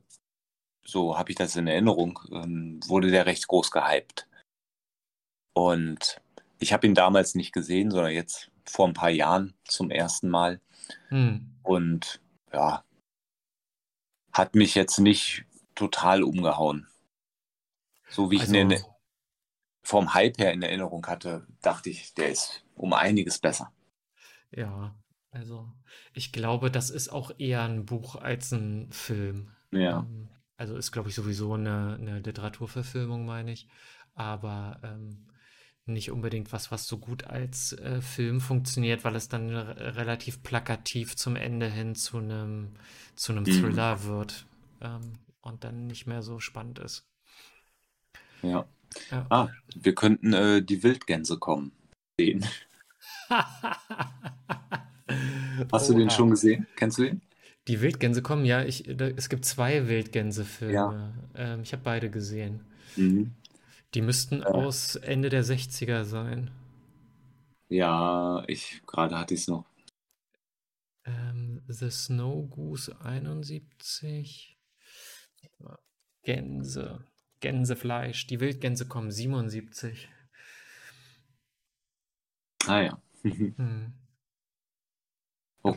so 0.83 1.17
habe 1.17 1.31
ich 1.31 1.37
das 1.37 1.55
in 1.55 1.67
Erinnerung, 1.67 2.19
ähm, 2.31 2.79
wurde 2.87 3.11
der 3.11 3.25
recht 3.25 3.47
groß 3.47 3.71
gehypt. 3.71 4.27
Und 5.53 6.21
ich 6.59 6.73
habe 6.73 6.87
ihn 6.87 6.95
damals 6.95 7.35
nicht 7.35 7.53
gesehen, 7.53 7.91
sondern 7.91 8.13
jetzt 8.13 8.51
vor 8.65 8.87
ein 8.87 8.93
paar 8.93 9.09
Jahren 9.09 9.53
zum 9.65 9.91
ersten 9.91 10.29
Mal. 10.29 10.61
Hm. 11.09 11.55
Und 11.63 12.21
ja, 12.53 12.83
hat 14.33 14.55
mich 14.55 14.75
jetzt 14.75 14.99
nicht 14.99 15.45
total 15.75 16.23
umgehauen. 16.23 16.87
So 18.09 18.31
wie 18.31 18.35
ich 18.35 18.41
Also, 18.41 18.55
ihn 18.55 18.71
in, 18.71 18.83
vom 19.83 20.13
Hype 20.13 20.37
her 20.37 20.53
in 20.53 20.61
Erinnerung 20.61 21.05
hatte, 21.07 21.47
dachte 21.61 21.89
ich, 21.89 22.13
der 22.13 22.29
ist 22.29 22.63
um 22.75 22.93
einiges 22.93 23.39
besser. 23.39 23.71
ja, 24.51 24.95
also 25.31 25.71
ich 26.13 26.33
glaube, 26.33 26.71
das 26.71 26.89
ist 26.89 27.09
auch 27.09 27.31
eher 27.37 27.63
ein 27.63 27.85
Buch 27.85 28.15
als 28.15 28.51
ein 28.51 28.91
Film. 28.91 29.51
Ja. 29.71 29.99
Ähm, 29.99 30.29
also 30.61 30.75
ist, 30.77 30.91
glaube 30.91 31.09
ich, 31.09 31.15
sowieso 31.15 31.53
eine, 31.55 31.97
eine 31.99 32.19
Literaturverfilmung, 32.19 33.25
meine 33.25 33.51
ich. 33.51 33.67
Aber 34.13 34.79
ähm, 34.83 35.25
nicht 35.85 36.11
unbedingt 36.11 36.53
was, 36.53 36.71
was 36.71 36.85
so 36.87 36.99
gut 36.99 37.23
als 37.25 37.73
äh, 37.73 37.99
Film 38.01 38.39
funktioniert, 38.41 39.03
weil 39.03 39.15
es 39.15 39.27
dann 39.27 39.49
re 39.49 39.95
relativ 39.97 40.43
plakativ 40.43 41.17
zum 41.17 41.35
Ende 41.35 41.67
hin 41.67 41.95
zu 41.95 42.19
einem 42.19 42.73
zu 43.15 43.31
einem 43.33 43.45
Mhm. 43.45 43.47
Thriller 43.47 44.03
wird 44.03 44.45
ähm, 44.81 45.13
und 45.41 45.63
dann 45.63 45.87
nicht 45.87 46.05
mehr 46.07 46.21
so 46.21 46.39
spannend 46.39 46.77
ist. 46.79 47.07
Ja. 48.43 48.65
Ja. 49.11 49.25
Ah, 49.29 49.49
wir 49.75 49.95
könnten 49.95 50.33
äh, 50.33 50.61
die 50.63 50.83
Wildgänse 50.83 51.39
kommen 51.39 51.71
sehen. 52.19 52.45
Hast 55.71 55.89
du 55.89 55.93
den 55.93 56.09
schon 56.09 56.29
gesehen? 56.29 56.67
Kennst 56.75 56.97
du 56.97 57.03
den? 57.03 57.21
Die 57.67 57.81
Wildgänse 57.81 58.21
kommen, 58.21 58.45
ja, 58.45 58.63
ich, 58.63 58.83
da, 58.87 59.07
es 59.07 59.29
gibt 59.29 59.45
zwei 59.45 59.87
Wildgänse-Filme. 59.87 61.13
Ähm, 61.35 61.61
ich 61.61 61.73
habe 61.73 61.83
beide 61.83 62.09
gesehen. 62.09 62.61
Mhm. 62.95 63.31
Die 63.93 64.01
müssten 64.01 64.41
Äh. 64.41 64.45
aus 64.47 64.95
Ende 64.95 65.29
der 65.29 65.43
60er 65.43 66.03
sein. 66.03 66.51
Ja, 67.69 68.43
ich 68.47 68.81
gerade 68.85 69.17
hatte 69.17 69.33
ich 69.33 69.41
es 69.41 69.47
noch. 69.47 69.65
Ähm, 71.05 71.61
The 71.67 71.91
Snow 71.91 72.49
Goose 72.49 72.99
71. 73.01 74.57
Gänse. 76.23 77.05
Gänsefleisch. 77.41 78.25
Die 78.25 78.39
Wildgänse 78.39 78.87
kommen 78.87 79.11
77. 79.11 80.09
Ah 82.67 82.81
ja. 82.81 83.01
Hm. 83.57 83.93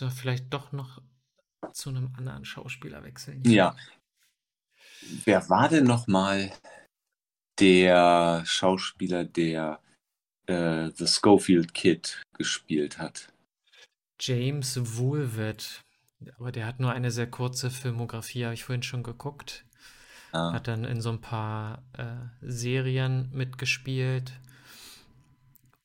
wir 0.00 0.10
vielleicht 0.10 0.52
doch 0.52 0.72
noch 0.72 1.02
zu 1.72 1.90
einem 1.90 2.12
anderen 2.16 2.44
Schauspieler 2.44 3.02
wechseln? 3.02 3.42
Ja. 3.44 3.76
Wer 5.24 5.48
war 5.48 5.68
denn 5.68 5.84
nochmal 5.84 6.52
der 7.58 8.42
Schauspieler, 8.46 9.24
der 9.24 9.80
äh, 10.46 10.90
The 10.94 11.06
Schofield 11.06 11.74
Kid 11.74 12.22
gespielt 12.38 12.98
hat? 12.98 13.32
James 14.20 14.96
Woolward. 14.96 15.82
Aber 16.38 16.52
der 16.52 16.66
hat 16.66 16.78
nur 16.78 16.92
eine 16.92 17.10
sehr 17.10 17.28
kurze 17.28 17.70
Filmografie, 17.70 18.44
habe 18.44 18.54
ich 18.54 18.64
vorhin 18.64 18.84
schon 18.84 19.02
geguckt. 19.02 19.64
Ah, 20.32 20.52
Hat 20.54 20.68
dann 20.68 20.84
in 20.84 21.00
so 21.00 21.10
ein 21.10 21.20
paar 21.20 21.82
äh, 21.98 22.16
Serien 22.40 23.30
mitgespielt. 23.32 24.32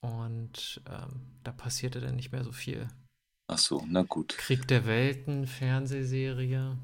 Und 0.02 0.82
ähm, 0.90 1.22
da 1.44 1.52
passierte 1.52 2.00
dann 2.00 2.16
nicht 2.16 2.32
mehr 2.32 2.44
so 2.44 2.52
viel. 2.52 2.88
ach 3.48 3.58
so, 3.58 3.84
na 3.88 4.04
gut. 4.04 4.38
Krieg 4.38 4.68
der 4.68 4.86
Welten, 4.86 5.48
Fernsehserie. 5.48 6.78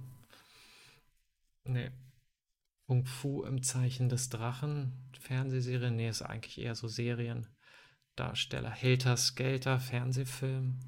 Nee. 1.65 1.91
Kung 2.87 3.05
Fu 3.05 3.43
im 3.43 3.63
Zeichen 3.63 4.09
des 4.09 4.29
Drachen, 4.29 4.91
Fernsehserie. 5.19 5.91
Nee, 5.91 6.09
ist 6.09 6.21
eigentlich 6.21 6.57
eher 6.59 6.75
so 6.75 6.87
Seriendarsteller. 6.89 8.71
Helter 8.71 9.15
Skelter, 9.17 9.79
Fernsehfilm. 9.79 10.79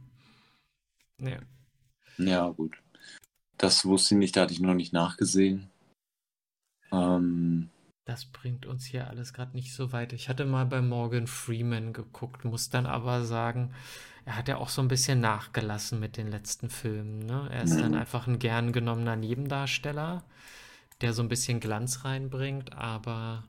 Nee. 1.17 1.39
Ja, 2.17 2.49
gut. 2.49 2.77
Das 3.57 3.85
wusste 3.85 4.15
ich 4.15 4.19
nicht, 4.19 4.35
da 4.35 4.41
hatte 4.41 4.53
ich 4.53 4.59
noch 4.59 4.73
nicht 4.73 4.91
nachgesehen. 4.93 5.69
Ähm, 6.95 7.69
Das 8.05 8.25
bringt 8.25 8.65
uns 8.67 8.85
hier 8.85 9.07
alles 9.09 9.33
gerade 9.33 9.55
nicht 9.55 9.73
so 9.73 9.91
weit. 9.91 10.13
Ich 10.13 10.29
hatte 10.29 10.45
mal 10.45 10.65
bei 10.65 10.81
Morgan 10.81 11.25
Freeman 11.27 11.91
geguckt, 11.93 12.45
muss 12.45 12.69
dann 12.69 12.85
aber 12.85 13.23
sagen, 13.25 13.73
er 14.25 14.35
hat 14.37 14.47
ja 14.47 14.57
auch 14.57 14.69
so 14.69 14.81
ein 14.81 14.87
bisschen 14.87 15.19
nachgelassen 15.21 15.99
mit 15.99 16.17
den 16.17 16.27
letzten 16.29 16.69
Filmen. 16.69 17.19
Ne? 17.19 17.47
Er 17.51 17.63
ist 17.63 17.81
dann 17.81 17.93
Mhm. 17.93 17.95
einfach 17.95 18.27
ein 18.27 18.39
gern 18.39 18.73
genommener 18.73 19.15
Nebendarsteller, 19.15 20.23
der 21.01 21.13
so 21.13 21.23
ein 21.23 21.29
bisschen 21.29 21.59
Glanz 21.61 22.05
reinbringt, 22.05 22.73
aber 22.73 23.45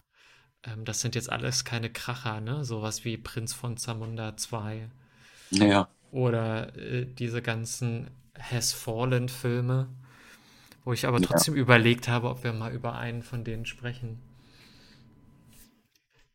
ähm, 0.65 0.85
das 0.87 1.01
sind 1.03 1.15
jetzt 1.17 1.31
alles 1.33 1.65
keine 1.65 1.91
Kracher, 1.91 2.41
ne? 2.41 2.65
Sowas 2.65 3.05
wie 3.05 3.17
Prinz 3.19 3.55
von 3.55 3.77
Zamunda 3.79 4.37
2 4.39 4.91
ja, 5.51 5.89
oder 6.11 6.77
äh, 6.77 7.07
diese 7.07 7.43
ganzen 7.43 8.11
Has 8.39 8.73
Fallen 8.73 9.29
Filme, 9.29 9.89
wo 10.87 10.93
ich 10.93 11.05
aber 11.07 11.21
Ja. 11.21 11.27
trotzdem 11.27 11.55
überlegt 11.57 12.07
habe, 12.09 12.31
ob 12.31 12.45
wir 12.45 12.53
mal 12.53 12.73
über 12.73 12.95
einen 12.95 13.23
von 13.25 13.43
denen 13.45 13.67
sprechen. 13.67 14.23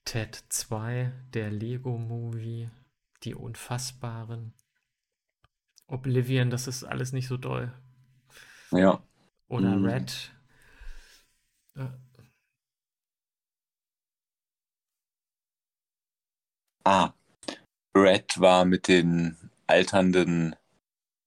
Ted 0.04 0.44
2, 0.50 1.14
der 1.34 1.50
Lego 1.50 1.98
Movie, 1.98 2.70
die 3.24 3.34
Unfassbaren. 3.34 4.54
Oblivion, 5.88 6.50
das 6.50 6.68
ist 6.68 6.84
alles 6.84 7.14
nicht 7.14 7.28
so 7.30 7.38
doll. 7.38 7.72
Ja. 8.72 9.02
Oder 9.48 9.78
Mhm. 9.78 9.86
Red. 9.86 10.32
Äh, 11.76 11.88
Ah, 16.84 17.14
Red 17.96 18.40
war 18.40 18.66
mit 18.66 18.88
den 18.88 19.38
alternden 19.68 20.56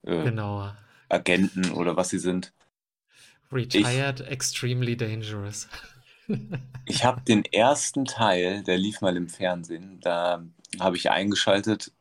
äh, 0.04 0.24
Genau. 0.24 0.72
Agenten 1.08 1.70
oder 1.72 1.96
was 1.96 2.10
sie 2.10 2.18
sind. 2.18 2.52
Retired, 3.54 4.20
extremely 4.22 4.96
dangerous. 4.96 5.68
Ich 6.86 7.04
habe 7.04 7.20
den 7.20 7.44
ersten 7.44 8.06
Teil, 8.06 8.62
der 8.62 8.78
lief 8.78 9.02
mal 9.02 9.16
im 9.16 9.28
Fernsehen, 9.28 10.00
da 10.00 10.42
habe 10.80 10.96
ich 10.96 11.10
eingeschaltet 11.10 11.92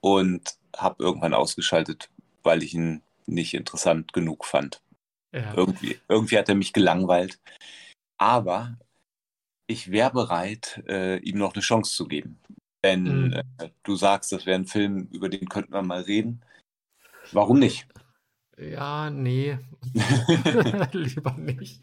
und 0.00 0.56
habe 0.76 1.02
irgendwann 1.02 1.34
ausgeschaltet, 1.34 2.08
weil 2.44 2.62
ich 2.62 2.74
ihn 2.74 3.02
nicht 3.26 3.54
interessant 3.54 4.12
genug 4.12 4.44
fand. 4.44 4.80
Ja. 5.32 5.54
Irgendwie, 5.54 5.98
irgendwie 6.08 6.38
hat 6.38 6.48
er 6.48 6.54
mich 6.54 6.72
gelangweilt. 6.72 7.40
Aber 8.16 8.76
ich 9.66 9.90
wäre 9.90 10.12
bereit, 10.12 10.82
äh, 10.88 11.18
ihm 11.18 11.38
noch 11.38 11.54
eine 11.54 11.62
Chance 11.62 11.94
zu 11.94 12.06
geben. 12.06 12.40
Wenn 12.82 13.26
Mhm. 13.26 13.32
äh, 13.58 13.70
du 13.82 13.96
sagst, 13.96 14.30
das 14.32 14.46
wäre 14.46 14.58
ein 14.58 14.66
Film, 14.66 15.08
über 15.10 15.28
den 15.28 15.48
könnten 15.48 15.72
wir 15.72 15.82
mal 15.82 16.02
reden. 16.02 16.42
Warum 17.32 17.58
nicht? 17.58 17.86
Ja, 18.58 19.10
nee. 19.10 19.58
Lieber 20.92 21.32
nicht. 21.38 21.80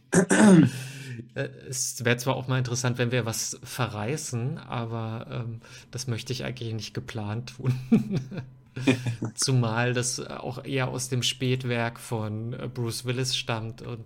Äh, 1.35 1.49
Es 1.69 2.03
wäre 2.05 2.17
zwar 2.17 2.35
auch 2.35 2.47
mal 2.47 2.57
interessant, 2.57 2.97
wenn 2.97 3.11
wir 3.11 3.25
was 3.25 3.59
verreißen, 3.63 4.57
aber 4.57 5.27
ähm, 5.29 5.59
das 5.91 6.07
möchte 6.07 6.33
ich 6.33 6.43
eigentlich 6.45 6.73
nicht 6.73 6.93
geplant 6.93 7.55
tun. 7.57 7.73
Zumal 9.35 9.93
das 9.93 10.19
auch 10.25 10.63
eher 10.63 10.87
aus 10.87 11.09
dem 11.09 11.23
Spätwerk 11.23 11.99
von 11.99 12.53
äh, 12.53 12.69
Bruce 12.73 13.05
Willis 13.05 13.35
stammt 13.35 13.81
und 13.81 14.05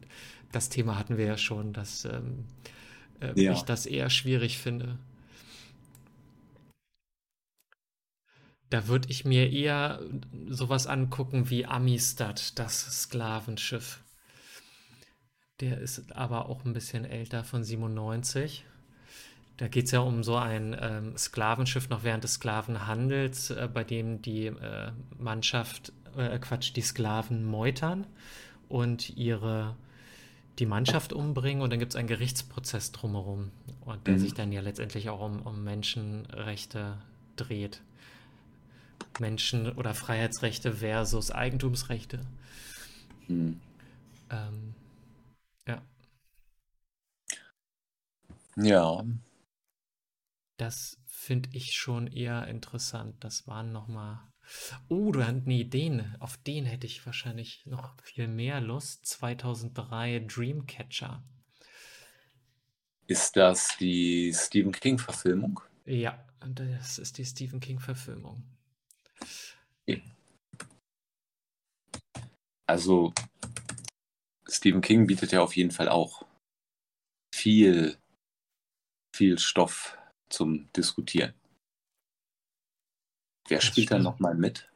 das 0.51 0.69
Thema 0.69 0.97
hatten 0.97 1.17
wir 1.17 1.25
ja 1.25 1.37
schon, 1.37 1.71
dass 1.73 2.05
ähm, 2.05 2.45
äh, 3.19 3.39
Ja. 3.39 3.51
ich 3.53 3.61
das 3.61 3.85
eher 3.85 4.09
schwierig 4.09 4.57
finde. 4.57 4.97
Da 8.75 8.89
würde 8.89 9.07
ich 9.09 9.23
mir 9.23 9.53
eher 9.53 10.01
sowas 10.49 10.85
angucken 10.85 11.49
wie 11.49 11.65
Amistad, 11.65 12.59
das 12.59 13.03
Sklavenschiff. 13.03 14.01
Der 15.61 15.77
ist 15.79 16.11
aber 16.13 16.49
auch 16.49 16.65
ein 16.65 16.73
bisschen 16.73 17.05
älter, 17.05 17.45
von 17.45 17.63
97. 17.63 18.65
Da 19.55 19.69
geht 19.69 19.85
es 19.85 19.91
ja 19.91 20.01
um 20.01 20.25
so 20.25 20.35
ein 20.35 20.75
ähm, 20.77 21.17
Sklavenschiff 21.17 21.87
noch 21.87 22.03
während 22.03 22.25
des 22.25 22.33
Sklavenhandels, 22.33 23.51
äh, 23.51 23.69
bei 23.73 23.85
dem 23.85 24.21
die 24.21 24.47
äh, 24.47 24.91
Mannschaft, 25.17 25.93
äh, 26.17 26.37
Quatsch, 26.39 26.75
die 26.75 26.81
Sklaven 26.81 27.45
meutern 27.45 28.05
und 28.67 29.15
ihre 29.15 29.77
die 30.59 30.65
Mannschaft 30.65 31.13
umbringen 31.13 31.63
und 31.63 31.69
dann 31.69 31.79
gibt 31.79 31.93
es 31.93 31.95
einen 31.95 32.09
Gerichtsprozess 32.09 32.91
drumherum 32.91 33.51
und 33.85 34.05
der 34.05 34.15
Mhm. 34.15 34.19
sich 34.19 34.33
dann 34.33 34.51
ja 34.51 34.59
letztendlich 34.59 35.07
auch 35.07 35.21
um, 35.21 35.43
um 35.43 35.63
Menschenrechte 35.63 36.97
dreht. 37.37 37.81
Menschen- 39.19 39.71
oder 39.73 39.93
Freiheitsrechte 39.95 40.73
versus 40.73 41.31
Eigentumsrechte. 41.31 42.27
Hm. 43.27 43.59
Ähm, 44.29 44.75
ja, 45.67 45.81
Ja, 48.55 49.03
das 50.57 50.97
finde 51.05 51.49
ich 51.53 51.73
schon 51.77 52.07
eher 52.07 52.47
interessant. 52.47 53.23
Das 53.23 53.47
waren 53.47 53.71
nochmal. 53.71 54.19
Oh, 54.89 55.11
du 55.13 55.23
hast 55.23 55.45
nee, 55.45 55.63
den, 55.63 56.15
auf 56.19 56.37
den 56.37 56.65
hätte 56.65 56.87
ich 56.87 57.05
wahrscheinlich 57.05 57.65
noch 57.65 57.95
viel 58.01 58.27
mehr 58.27 58.59
Lust. 58.61 59.05
2003 59.05 60.19
Dreamcatcher. 60.27 61.23
ist 63.07 63.35
das 63.35 63.77
die 63.77 64.31
Stephen 64.35 64.71
King-Verfilmung? 64.71 65.59
Ja, 65.85 66.23
das 66.47 66.99
ist 66.99 67.17
die 67.17 67.25
Stephen 67.25 67.59
King-Verfilmung. 67.59 68.43
Also, 72.67 73.13
Stephen 74.47 74.81
King 74.81 75.05
bietet 75.05 75.31
ja 75.31 75.41
auf 75.43 75.55
jeden 75.55 75.69
Fall 75.69 75.87
auch 75.87 76.25
viel, 77.33 77.95
viel 79.15 79.37
Stoff 79.37 79.97
zum 80.29 80.71
Diskutieren. 80.73 81.33
Wer 83.47 83.59
Das 83.59 83.65
spielt 83.65 83.91
da 83.91 83.99
nochmal 83.99 84.33
mit? 84.33 84.67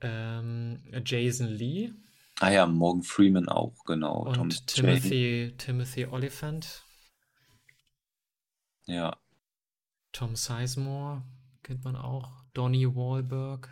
Ähm, 0.00 0.82
Jason 1.04 1.48
Lee 1.48 1.92
Ah 2.40 2.50
ja, 2.50 2.66
Morgan 2.66 3.02
Freeman 3.02 3.48
auch, 3.48 3.84
genau. 3.84 4.24
und 4.26 4.76
Jane. 4.76 5.00
Timothy, 5.00 5.54
Timothy 5.56 6.06
Oliphant. 6.06 6.82
Ja, 8.86 9.18
Tom 10.16 10.34
Sizemore 10.34 11.22
kennt 11.62 11.84
man 11.84 11.94
auch. 11.94 12.42
Donnie 12.54 12.86
Wahlberg. 12.86 13.68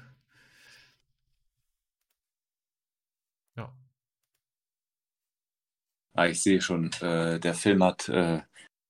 Ah, 6.14 6.26
ich 6.26 6.42
sehe 6.42 6.60
schon, 6.60 6.90
äh, 7.00 7.38
der 7.38 7.54
Film 7.54 7.84
hat 7.84 8.08
äh, 8.08 8.40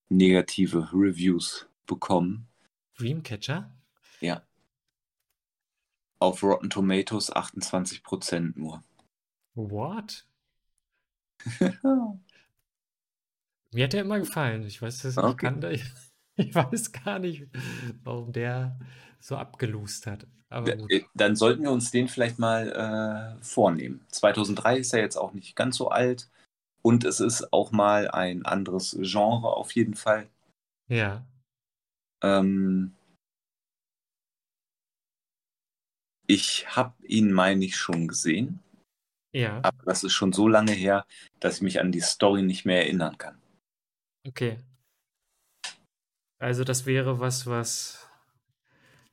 negative 0.09 0.89
Reviews 0.93 1.67
bekommen. 1.87 2.47
Dreamcatcher? 2.99 3.71
Ja. 4.21 4.43
Auf 6.19 6.43
Rotten 6.43 6.71
Tomatoes 6.71 7.33
28% 7.33 8.53
nur. 8.57 8.83
What? 9.55 10.27
Mir 13.73 13.85
hat 13.85 13.93
der 13.93 14.03
immer 14.03 14.19
gefallen. 14.21 14.65
Ich 14.65 14.81
weiß 14.81 15.03
das. 15.03 15.19
Okay. 15.19 15.47
Kann, 15.47 15.63
ich, 15.71 15.85
ich 16.37 16.55
weiß 16.55 16.93
gar 16.93 17.19
nicht, 17.19 17.49
warum 18.05 18.33
der 18.33 18.79
so 19.19 19.37
abgelust 19.37 20.07
hat. 20.07 20.27
Aber 20.49 20.77
gut. 20.77 20.91
Äh, 20.91 21.05
Dann 21.15 21.35
sollten 21.35 21.63
wir 21.63 21.73
uns 21.73 21.91
den 21.91 22.09
vielleicht 22.09 22.39
mal 22.39 23.37
äh, 23.39 23.43
vornehmen. 23.43 24.07
2003 24.11 24.79
ist 24.79 24.95
er 24.95 25.01
jetzt 25.01 25.17
auch 25.17 25.33
nicht 25.33 25.57
ganz 25.57 25.77
so 25.77 25.89
alt 25.89 26.29
und 26.85 27.05
es 27.05 27.21
ist 27.21 27.53
auch 27.53 27.73
mal 27.73 28.11
ein 28.11 28.45
anderes 28.45 28.97
Genre 29.01 29.57
auf 29.57 29.75
jeden 29.75 29.95
Fall. 29.95 30.29
Ja. 30.89 31.27
Ähm, 32.23 32.95
ich 36.27 36.77
habe 36.77 36.95
ihn, 37.07 37.33
meine 37.33 37.65
ich, 37.65 37.77
schon 37.77 38.07
gesehen, 38.07 38.61
Ja. 39.33 39.61
aber 39.63 39.83
das 39.85 40.05
ist 40.05 40.13
schon 40.13 40.33
so 40.33 40.47
lange 40.47 40.73
her, 40.73 41.07
dass 41.41 41.57
ich 41.57 41.63
mich 41.63 41.81
an 41.81 41.91
die 41.91 42.01
Story 42.01 42.43
nicht 42.43 42.67
mehr 42.67 42.83
erinnern 42.83 43.17
kann. 43.17 43.41
Okay. 44.27 44.59
Also 46.39 46.65
das 46.65 46.85
wäre 46.85 47.19
was, 47.19 47.47
was 47.47 48.07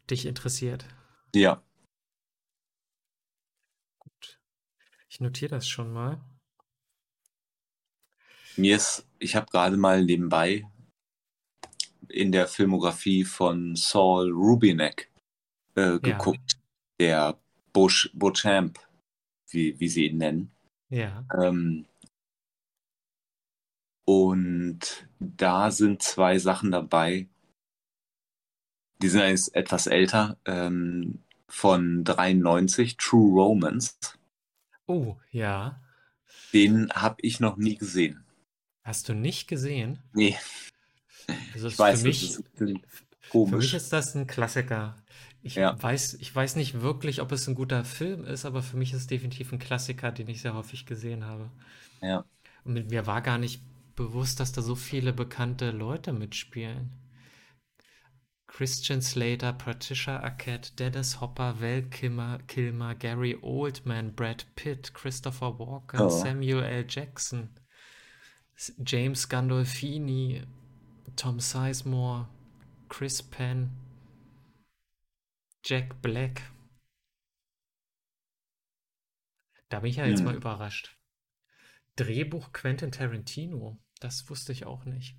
dich 0.10 0.26
interessiert. 0.26 0.86
Ja, 1.34 1.64
Gut. 4.00 4.42
Ich 5.08 5.22
notiere 5.22 5.52
das 5.52 5.68
schon 5.70 5.94
mal. 5.94 6.20
Mir 8.58 8.76
ist, 8.76 9.06
ich 9.20 9.36
habe 9.36 9.52
gerade 9.52 9.78
mal 9.78 10.04
nebenbei 10.04 10.66
in 12.08 12.32
der 12.32 12.48
Filmografie 12.48 13.24
von 13.24 13.76
Saul 13.76 14.32
Rubinek 14.32 15.10
äh, 15.76 16.00
geguckt, 16.00 16.58
der 17.00 17.38
Bush, 17.74 18.12
Beauchamp, 18.14 18.80
wie, 19.50 19.80
wie 19.80 19.88
sie 19.88 20.08
ihn 20.08 20.18
nennen. 20.18 20.52
Ja. 20.90 21.26
Ähm, 21.42 21.86
und 24.06 25.08
da 25.20 25.72
sind 25.72 26.02
zwei 26.02 26.38
Sachen 26.38 26.72
dabei, 26.72 27.28
die 29.02 29.08
sind 29.10 29.22
jetzt 29.22 29.56
etwas 29.56 29.88
älter, 29.88 30.38
ähm, 30.46 31.24
von 31.48 32.04
93, 32.04 32.98
True 32.98 33.42
Romance. 33.42 33.98
Oh, 34.88 35.18
ja. 35.32 35.82
Den 36.54 36.92
habe 36.94 37.18
ich 37.22 37.40
noch 37.40 37.58
nie 37.58 37.76
gesehen. 37.76 38.26
Hast 38.84 39.10
du 39.10 39.14
nicht 39.14 39.48
gesehen? 39.48 40.00
Nee, 40.14 40.38
Also 41.54 41.68
ich 41.68 41.78
weiß, 41.78 42.02
für 42.02 42.04
das 42.04 42.04
mich, 42.04 42.20
bisschen 42.22 42.46
für 42.56 42.66
mich 42.66 42.82
komisch. 43.30 43.74
ist 43.74 43.94
das 43.94 44.16
ein 44.16 44.28
Klassiker. 44.28 44.96
Ich 45.44 45.56
Ja. 45.56 45.82
weiß, 45.82 46.16
ich 46.16 46.34
weiß 46.36 46.56
nicht 46.56 46.82
wirklich, 46.82 47.22
ob 47.22 47.32
es 47.32 47.48
ein 47.48 47.56
guter 47.56 47.84
Film 47.86 48.26
ist, 48.26 48.46
aber 48.46 48.62
für 48.64 48.78
mich 48.78 48.92
ist 48.94 49.02
es 49.02 49.08
definitiv 49.08 49.52
ein 49.52 49.60
Klassiker, 49.60 50.12
den 50.12 50.28
ich 50.30 50.42
sehr 50.42 50.54
häufig 50.54 50.86
gesehen 50.86 51.26
habe. 51.26 51.50
Ja. 52.02 52.26
Und 52.64 52.90
mir 52.90 53.08
war 53.08 53.22
gar 53.22 53.38
nicht 53.38 53.62
bewusst, 53.96 54.40
dass 54.40 54.52
da 54.52 54.62
so 54.62 54.76
viele 54.76 55.14
bekannte 55.14 55.72
Leute 55.72 56.14
mitspielen. 56.14 56.92
Christian 58.48 59.02
Slater, 59.02 59.54
Patricia 59.54 60.20
Arquette, 60.20 60.74
Dennis 60.76 61.22
Hopper, 61.22 61.62
Val 61.62 61.84
Kilmer, 61.84 62.40
Kilmer, 62.48 62.96
Gary 62.96 63.38
Oldman, 63.42 64.14
Brad 64.14 64.46
Pitt, 64.56 64.94
Christopher 64.94 65.58
Walken, 65.58 66.02
Oh. 66.02 66.10
Samuel 66.10 66.64
L. 66.64 66.86
Jackson, 66.88 67.50
James 68.86 69.28
Gandolfini, 69.30 70.44
Tom 71.16 71.40
Sizemore, 71.40 72.28
Chris 72.90 73.24
Penn, 73.24 73.72
Jack 75.64 76.02
Black. 76.02 76.42
Da 79.70 79.80
bin 79.80 79.90
ich 79.90 79.96
ja 79.96 80.06
jetzt 80.06 80.24
mal 80.24 80.36
überrascht. 80.36 80.98
Drehbuch 81.96 82.52
Quentin 82.52 82.92
Tarantino. 82.92 83.80
Das 84.02 84.30
wusste 84.30 84.52
ich 84.52 84.66
auch 84.66 84.84
nicht. 84.86 85.16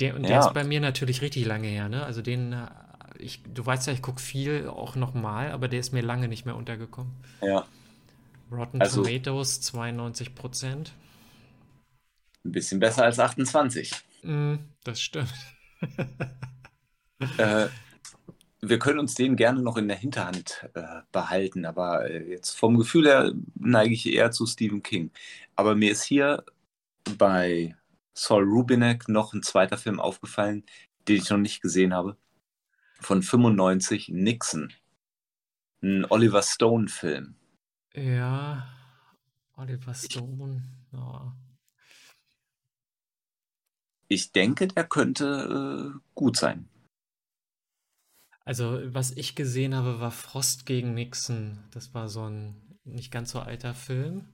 Der, 0.00 0.14
und 0.14 0.28
der 0.28 0.38
Ja, 0.38 0.38
ist 0.38 0.52
bei 0.52 0.64
mir 0.64 0.80
natürlich 0.80 1.22
richtig 1.22 1.44
lange 1.44 1.66
her, 1.68 1.88
ne? 1.88 2.04
Also 2.04 2.22
den, 2.22 2.52
äh, 2.52 2.68
ich, 3.18 3.42
du 3.42 3.64
weißt 3.66 3.86
ja, 3.88 3.92
ich 3.92 4.02
gucke 4.02 4.20
viel 4.20 4.68
auch 4.68 4.94
nochmal, 4.94 5.50
aber 5.50 5.68
der 5.68 5.80
ist 5.80 5.92
mir 5.92 6.02
lange 6.02 6.28
nicht 6.28 6.44
mehr 6.44 6.56
untergekommen. 6.56 7.12
ja. 7.42 7.66
Rotten 8.50 8.80
Also 8.80 9.02
Tomatoes 9.02 9.60
92 9.60 10.34
Prozent. 10.34 10.92
ein 12.44 12.52
bisschen 12.52 12.80
besser 12.80 13.04
als 13.04 13.18
28. 13.18 13.92
Mm, 14.22 14.56
das 14.84 15.00
stimmt. 15.00 15.34
Äh, 17.36 17.66
wir 18.60 18.78
können 18.78 19.00
uns 19.00 19.14
den 19.14 19.34
gerne 19.34 19.60
noch 19.60 19.76
in 19.76 19.88
der 19.88 19.96
Hinterhand 19.96 20.68
äh, 20.74 21.00
behalten, 21.10 21.64
aber 21.64 22.08
äh, 22.08 22.30
jetzt 22.30 22.52
vom 22.56 22.76
Gefühl 22.76 23.06
her 23.06 23.32
neige 23.56 23.92
ich 23.94 24.06
eher 24.06 24.30
zu 24.30 24.46
Stephen 24.46 24.82
King. 24.84 25.10
Aber 25.56 25.74
mir 25.74 25.90
ist 25.90 26.04
hier 26.04 26.44
bei 27.18 27.76
Saul 28.14 28.44
Rubinek 28.44 29.08
noch 29.08 29.32
ein 29.32 29.42
zweiter 29.42 29.78
Film 29.78 30.00
aufgefallen, 30.00 30.64
den 31.08 31.16
ich 31.16 31.30
noch 31.30 31.38
nicht 31.38 31.60
gesehen 31.60 31.94
habe. 31.94 32.16
Von 33.00 33.22
95, 33.22 34.08
Nixon. 34.10 34.72
Ein 35.82 36.04
Oliver 36.08 36.42
Stone-Film. 36.42 37.37
Ja, 37.94 38.68
Oliver 39.56 39.94
Stone. 39.94 40.62
Ja. 40.92 41.36
Ich 44.08 44.32
denke, 44.32 44.68
der 44.68 44.84
könnte 44.84 45.94
äh, 45.94 46.00
gut 46.14 46.36
sein. 46.36 46.68
Also, 48.44 48.80
was 48.94 49.10
ich 49.10 49.34
gesehen 49.34 49.74
habe, 49.74 50.00
war 50.00 50.10
Frost 50.10 50.64
gegen 50.64 50.94
Nixon. 50.94 51.58
Das 51.70 51.92
war 51.92 52.08
so 52.08 52.22
ein 52.22 52.78
nicht 52.84 53.10
ganz 53.10 53.32
so 53.32 53.40
alter 53.40 53.74
Film. 53.74 54.32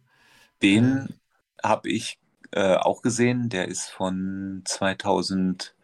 Ähm, 0.61 1.09
Den 1.09 1.21
habe 1.63 1.91
ich 1.91 2.21
äh, 2.53 2.77
auch 2.77 3.03
gesehen. 3.03 3.49
Der 3.49 3.67
ist 3.67 3.89
von 3.89 4.63
2008. 4.65 5.75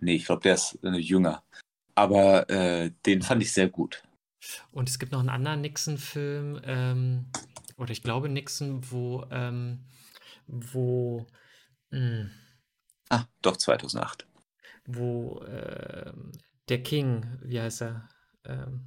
Nee, 0.00 0.14
ich 0.14 0.24
glaube, 0.24 0.42
der 0.42 0.54
ist 0.54 0.78
äh, 0.82 0.96
jünger. 0.96 1.42
Aber 1.94 2.48
äh, 2.48 2.92
den 3.04 3.20
fand 3.20 3.42
ich 3.42 3.52
sehr 3.52 3.68
gut. 3.68 4.02
Und 4.72 4.88
es 4.88 4.98
gibt 4.98 5.12
noch 5.12 5.20
einen 5.20 5.28
anderen 5.28 5.60
Nixon-Film, 5.62 6.60
ähm, 6.64 7.26
oder 7.76 7.90
ich 7.92 8.02
glaube 8.02 8.28
Nixon, 8.28 8.90
wo, 8.90 9.24
ähm, 9.30 9.84
wo, 10.46 11.26
mh, 11.90 12.30
Ah, 13.08 13.26
doch 13.40 13.56
2008. 13.56 14.26
wo 14.86 15.42
ähm, 15.46 16.32
der 16.68 16.82
King, 16.82 17.24
wie 17.42 17.60
heißt 17.60 17.82
er? 17.82 18.08
Ähm, 18.44 18.82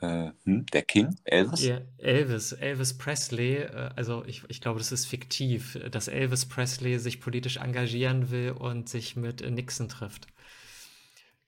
Äh, 0.00 0.30
hm, 0.44 0.64
der 0.72 0.84
King, 0.84 1.18
Elvis? 1.24 1.68
Ja, 1.68 1.80
Elvis, 1.98 2.52
Elvis 2.52 2.96
Presley, 2.98 3.56
äh, 3.56 3.90
also 3.96 4.24
ich, 4.26 4.42
ich 4.48 4.60
glaube, 4.60 4.78
das 4.78 4.90
ist 4.92 5.06
fiktiv, 5.06 5.78
dass 5.90 6.08
Elvis 6.08 6.46
Presley 6.46 6.98
sich 6.98 7.20
politisch 7.20 7.56
engagieren 7.58 8.30
will 8.30 8.52
und 8.52 8.88
sich 8.88 9.16
mit 9.16 9.42
äh, 9.42 9.50
Nixon 9.50 9.88
trifft. 9.88 10.26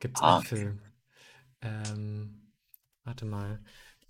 Gibt 0.01 0.17
es 0.17 0.23
Ah, 0.23 0.41
einen 0.41 0.41
Film. 0.41 0.81
Ähm, 1.61 2.53
warte 3.05 3.25
mal. 3.25 3.63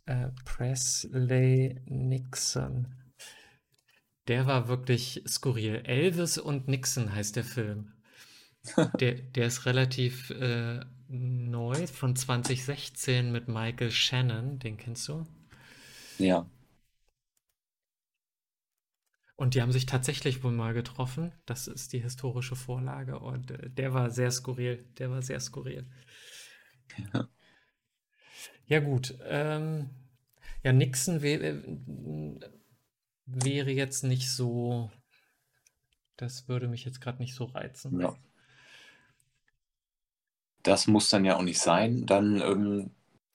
Äh, 0.06 0.28
Presley 0.44 1.82
Nixon. 1.86 2.94
Der 4.26 4.46
war 4.46 4.68
wirklich 4.68 5.22
skurril. 5.26 5.76
Elvis 5.84 6.38
und 6.38 6.68
Nixon 6.68 7.14
heißt 7.14 7.36
der 7.36 7.44
Film. 7.44 7.92
Der, 9.00 9.14
der 9.14 9.46
ist 9.46 9.66
relativ 9.66 10.30
äh, 10.30 10.84
neu, 11.08 11.86
von 11.86 12.14
2016 12.14 13.32
mit 13.32 13.48
Michael 13.48 13.90
Shannon, 13.90 14.58
den 14.58 14.76
kennst 14.76 15.08
du? 15.08 15.26
ja. 16.18 16.46
Und 19.36 19.54
die 19.54 19.62
haben 19.62 19.70
sich 19.72 19.86
tatsächlich 19.86 20.42
wohl 20.42 20.50
mal 20.52 20.74
getroffen. 20.74 21.32
Das 21.46 21.68
ist 21.68 21.92
die 21.92 22.00
historische 22.00 22.56
Vorlage. 22.56 23.20
Und 23.20 23.52
äh, 23.52 23.70
der 23.70 23.94
war 23.94 24.10
sehr 24.10 24.32
skurril. 24.32 24.84
Der 24.98 25.10
war 25.10 25.22
sehr 25.22 25.38
skurril. 25.38 25.86
Ja, 27.14 27.28
gut. 28.80 29.18
Ähm, 29.24 29.90
ja, 30.62 30.72
Nixon 30.72 31.22
wä 31.22 31.34
äh, 31.34 31.62
wäre 33.26 33.70
jetzt 33.70 34.04
nicht 34.04 34.30
so. 34.30 34.90
Das 36.16 36.48
würde 36.48 36.68
mich 36.68 36.84
jetzt 36.84 37.00
gerade 37.00 37.18
nicht 37.18 37.34
so 37.34 37.44
reizen. 37.44 38.00
Ja. 38.00 38.16
Das 40.62 40.86
muss 40.86 41.08
dann 41.08 41.24
ja 41.24 41.36
auch 41.36 41.42
nicht 41.42 41.60
sein. 41.60 42.04
Dann 42.06 42.40
ähm, 42.40 42.90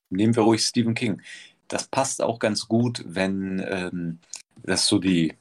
nehmen 0.10 0.36
wir 0.36 0.44
ruhig 0.44 0.62
Stephen 0.62 0.94
King. 0.94 1.22
Das 1.68 1.88
passt 1.88 2.22
auch 2.22 2.40
ganz 2.40 2.68
gut, 2.68 3.04
wenn 3.06 3.60
ähm, 3.66 4.20
das 4.62 4.86
so 4.86 5.00
die, 5.00 5.36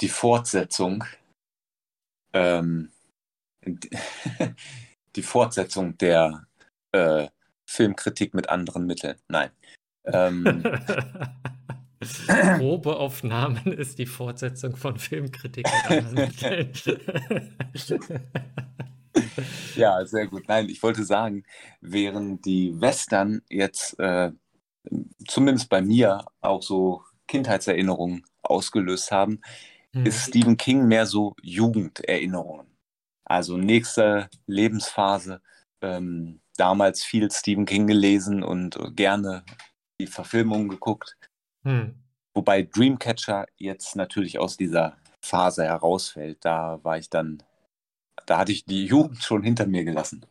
die 0.00 0.08
Fortsetzung, 0.08 1.04
ähm, 2.32 2.90
die 5.16 5.22
Fortsetzung 5.22 5.98
der 5.98 6.46
äh, 6.92 7.28
Filmkritik 7.70 8.34
mit 8.34 8.48
anderen 8.48 8.84
Mitteln. 8.86 9.16
Nein. 9.28 9.50
Ähm, 10.04 10.62
Probeaufnahmen 12.58 13.72
ist 13.72 13.98
die 13.98 14.06
Fortsetzung 14.06 14.74
von 14.76 14.98
Filmkritik 14.98 15.66
mit 15.66 15.90
anderen 15.90 16.14
Mitteln. 16.26 16.72
ja, 19.76 20.04
sehr 20.04 20.26
gut. 20.26 20.48
Nein, 20.48 20.68
ich 20.68 20.82
wollte 20.82 21.04
sagen, 21.04 21.44
während 21.80 22.44
die 22.44 22.80
Western 22.80 23.42
jetzt 23.48 23.98
äh, 24.00 24.32
zumindest 25.28 25.68
bei 25.68 25.80
mir 25.82 26.24
auch 26.40 26.62
so 26.62 27.04
Kindheitserinnerungen 27.28 28.24
ausgelöst 28.42 29.12
haben, 29.12 29.40
Hm. 29.92 30.06
ist 30.06 30.28
Stephen 30.28 30.56
King 30.56 30.86
mehr 30.86 31.04
so 31.04 31.34
Jugenderinnerungen. 31.42 32.66
Also 33.24 33.56
nächste 33.56 34.28
Lebensphase. 34.46 35.40
Ähm, 35.82 36.40
damals 36.60 37.02
viel 37.02 37.30
Stephen 37.30 37.64
King 37.64 37.86
gelesen 37.86 38.42
und 38.42 38.78
gerne 38.94 39.44
die 40.00 40.06
Verfilmung 40.06 40.68
geguckt. 40.68 41.16
Hm. 41.64 41.94
Wobei 42.34 42.62
Dreamcatcher 42.62 43.46
jetzt 43.56 43.96
natürlich 43.96 44.38
aus 44.38 44.56
dieser 44.56 44.96
Phase 45.22 45.64
herausfällt. 45.64 46.44
Da 46.44 46.78
war 46.82 46.98
ich 46.98 47.10
dann, 47.10 47.42
da 48.26 48.38
hatte 48.38 48.52
ich 48.52 48.64
die 48.64 48.84
Jugend 48.86 49.22
schon 49.22 49.42
hinter 49.42 49.66
mir 49.66 49.84
gelassen. 49.84 50.26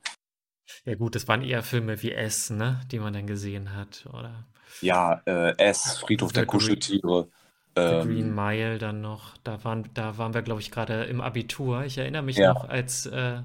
Ja 0.86 0.96
gut, 0.96 1.16
das 1.16 1.28
waren 1.28 1.42
eher 1.42 1.64
Filme 1.64 2.02
wie 2.02 2.12
S, 2.12 2.52
ne, 2.52 2.80
die 2.92 3.00
man 3.00 3.14
dann 3.14 3.28
gesehen 3.28 3.76
hat, 3.76 4.06
oder 4.14 4.46
Ja, 4.82 5.22
äh, 5.26 5.58
S, 5.58 5.98
Friedhof 5.98 6.32
der 6.32 6.46
Kuscheltiere. 6.46 7.28
The 7.76 7.82
Green 7.82 8.30
Ähm, 8.30 8.36
Mile 8.36 8.78
dann 8.78 9.02
noch. 9.02 9.38
Da 9.44 9.64
waren, 9.64 9.90
da 9.94 10.18
waren 10.18 10.34
wir, 10.34 10.42
glaube 10.42 10.62
ich, 10.62 10.72
gerade 10.72 11.06
im 11.06 11.22
Abitur. 11.22 11.84
Ich 11.86 11.98
erinnere 11.98 12.24
mich 12.24 12.38
ja, 12.38 12.54
noch, 12.54 12.68
als 12.68 13.06
äh, 13.06 13.42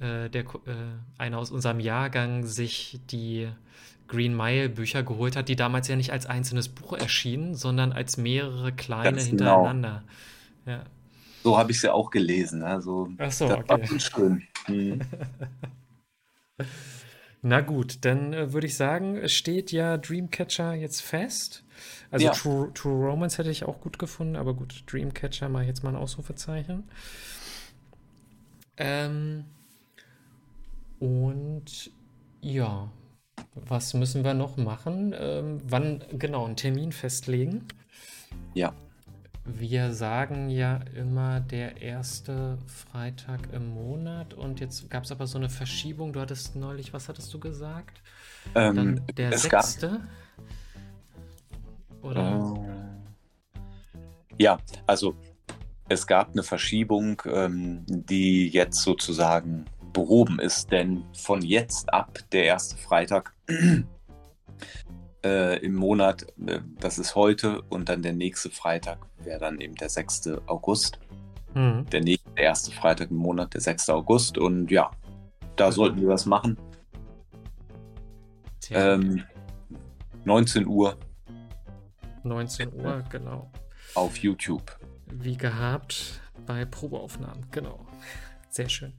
äh, 0.00 0.28
der, 0.28 0.42
äh, 0.42 0.46
einer 1.18 1.38
aus 1.38 1.50
unserem 1.50 1.80
Jahrgang 1.80 2.44
sich 2.44 3.00
die 3.10 3.48
Green 4.06 4.36
Mile 4.36 4.68
Bücher 4.68 5.02
geholt 5.02 5.36
hat, 5.36 5.48
die 5.48 5.56
damals 5.56 5.88
ja 5.88 5.96
nicht 5.96 6.12
als 6.12 6.26
einzelnes 6.26 6.68
Buch 6.68 6.94
erschienen, 6.94 7.54
sondern 7.54 7.92
als 7.92 8.16
mehrere 8.16 8.72
kleine 8.72 9.10
ganz 9.12 9.28
genau. 9.28 9.66
hintereinander. 9.66 10.02
Ja. 10.66 10.84
So 11.42 11.56
habe 11.56 11.70
ich 11.70 11.80
sie 11.80 11.92
auch 11.92 12.10
gelesen. 12.10 12.62
Also, 12.62 13.10
Ach 13.18 13.30
so, 13.30 13.48
das 13.48 13.68
war 13.68 13.76
okay. 13.76 13.86
schon 13.86 14.00
schön. 14.00 14.42
Hm. 14.66 15.00
Na 17.42 17.60
gut, 17.60 18.04
dann 18.04 18.32
äh, 18.32 18.52
würde 18.52 18.66
ich 18.66 18.76
sagen, 18.76 19.16
es 19.16 19.32
steht 19.32 19.70
ja 19.70 19.96
Dreamcatcher 19.96 20.74
jetzt 20.74 21.02
fest. 21.02 21.62
Also 22.10 22.26
Ja, 22.26 22.32
True, 22.32 22.72
True 22.74 23.06
Romance 23.06 23.38
hätte 23.38 23.50
ich 23.50 23.64
auch 23.64 23.80
gut 23.80 23.98
gefunden, 23.98 24.34
aber 24.34 24.54
gut, 24.54 24.82
Dreamcatcher 24.90 25.48
mache 25.48 25.62
ich 25.62 25.68
jetzt 25.68 25.84
mal 25.84 25.90
ein 25.90 25.96
Ausrufezeichen. 25.96 26.84
Ähm, 28.76 29.44
und 30.98 31.90
ja, 32.40 32.90
was 33.54 33.94
müssen 33.94 34.24
wir 34.24 34.34
noch 34.34 34.56
machen? 34.56 35.14
Ähm, 35.18 35.60
wann 35.64 36.04
genau 36.12 36.44
einen 36.44 36.56
Termin 36.56 36.92
festlegen? 36.92 37.64
ja. 38.54 38.72
Wir 39.50 39.94
sagen 39.94 40.50
ja 40.50 40.80
immer 40.94 41.40
der 41.40 41.80
erste 41.80 42.58
Freitag 42.66 43.50
im 43.54 43.72
Monat 43.72 44.34
und 44.34 44.60
jetzt 44.60 44.90
gab 44.90 45.04
es 45.04 45.10
aber 45.10 45.26
so 45.26 45.38
eine 45.38 45.48
Verschiebung. 45.48 46.12
Du 46.12 46.20
hattest 46.20 46.54
neulich, 46.54 46.92
was 46.92 47.08
hattest 47.08 47.32
du 47.32 47.40
gesagt? 47.40 48.02
Ähm, 48.54 48.76
Dann 48.76 49.06
der 49.16 49.32
es 49.32 49.48
gab. 49.48 49.62
sechste 49.62 50.02
oder? 52.02 52.66
Äh, 54.38 54.42
ja, 54.42 54.58
also 54.86 55.14
es 55.88 56.06
gab 56.06 56.32
eine 56.32 56.42
Verschiebung, 56.42 57.22
ähm, 57.26 57.84
die 57.88 58.48
jetzt 58.48 58.82
sozusagen 58.82 59.64
behoben 59.98 60.38
ist, 60.38 60.70
denn 60.70 61.04
von 61.12 61.42
jetzt 61.42 61.92
ab 61.92 62.18
der 62.30 62.44
erste 62.44 62.76
Freitag 62.76 63.34
äh, 65.24 65.58
im 65.58 65.74
Monat, 65.74 66.22
äh, 66.46 66.60
das 66.78 66.98
ist 66.98 67.16
heute, 67.16 67.62
und 67.62 67.88
dann 67.88 68.02
der 68.02 68.12
nächste 68.12 68.48
Freitag 68.48 68.98
wäre 69.24 69.40
dann 69.40 69.60
eben 69.60 69.74
der 69.74 69.88
6. 69.88 70.28
August. 70.46 71.00
Hm. 71.54 71.84
Der 71.90 72.00
nächste, 72.00 72.30
der 72.36 72.44
erste 72.44 72.70
Freitag 72.70 73.10
im 73.10 73.16
Monat, 73.16 73.54
der 73.54 73.60
6. 73.60 73.90
August. 73.90 74.38
Und 74.38 74.70
ja, 74.70 74.90
Da 75.56 75.72
sollten 75.72 76.00
wir 76.00 76.08
was 76.08 76.24
machen. 76.24 76.56
Ähm, 78.70 79.24
19 80.24 80.66
Uhr. 80.68 80.96
19 82.22 82.72
Uhr, 82.74 83.02
genau. 83.10 83.50
Auf 83.94 84.18
YouTube. 84.18 84.78
Wie 85.06 85.36
gehabt 85.36 86.20
bei 86.46 86.64
Probeaufnahmen, 86.64 87.46
genau. 87.50 87.84
Sehr 88.50 88.68
schön. 88.68 88.92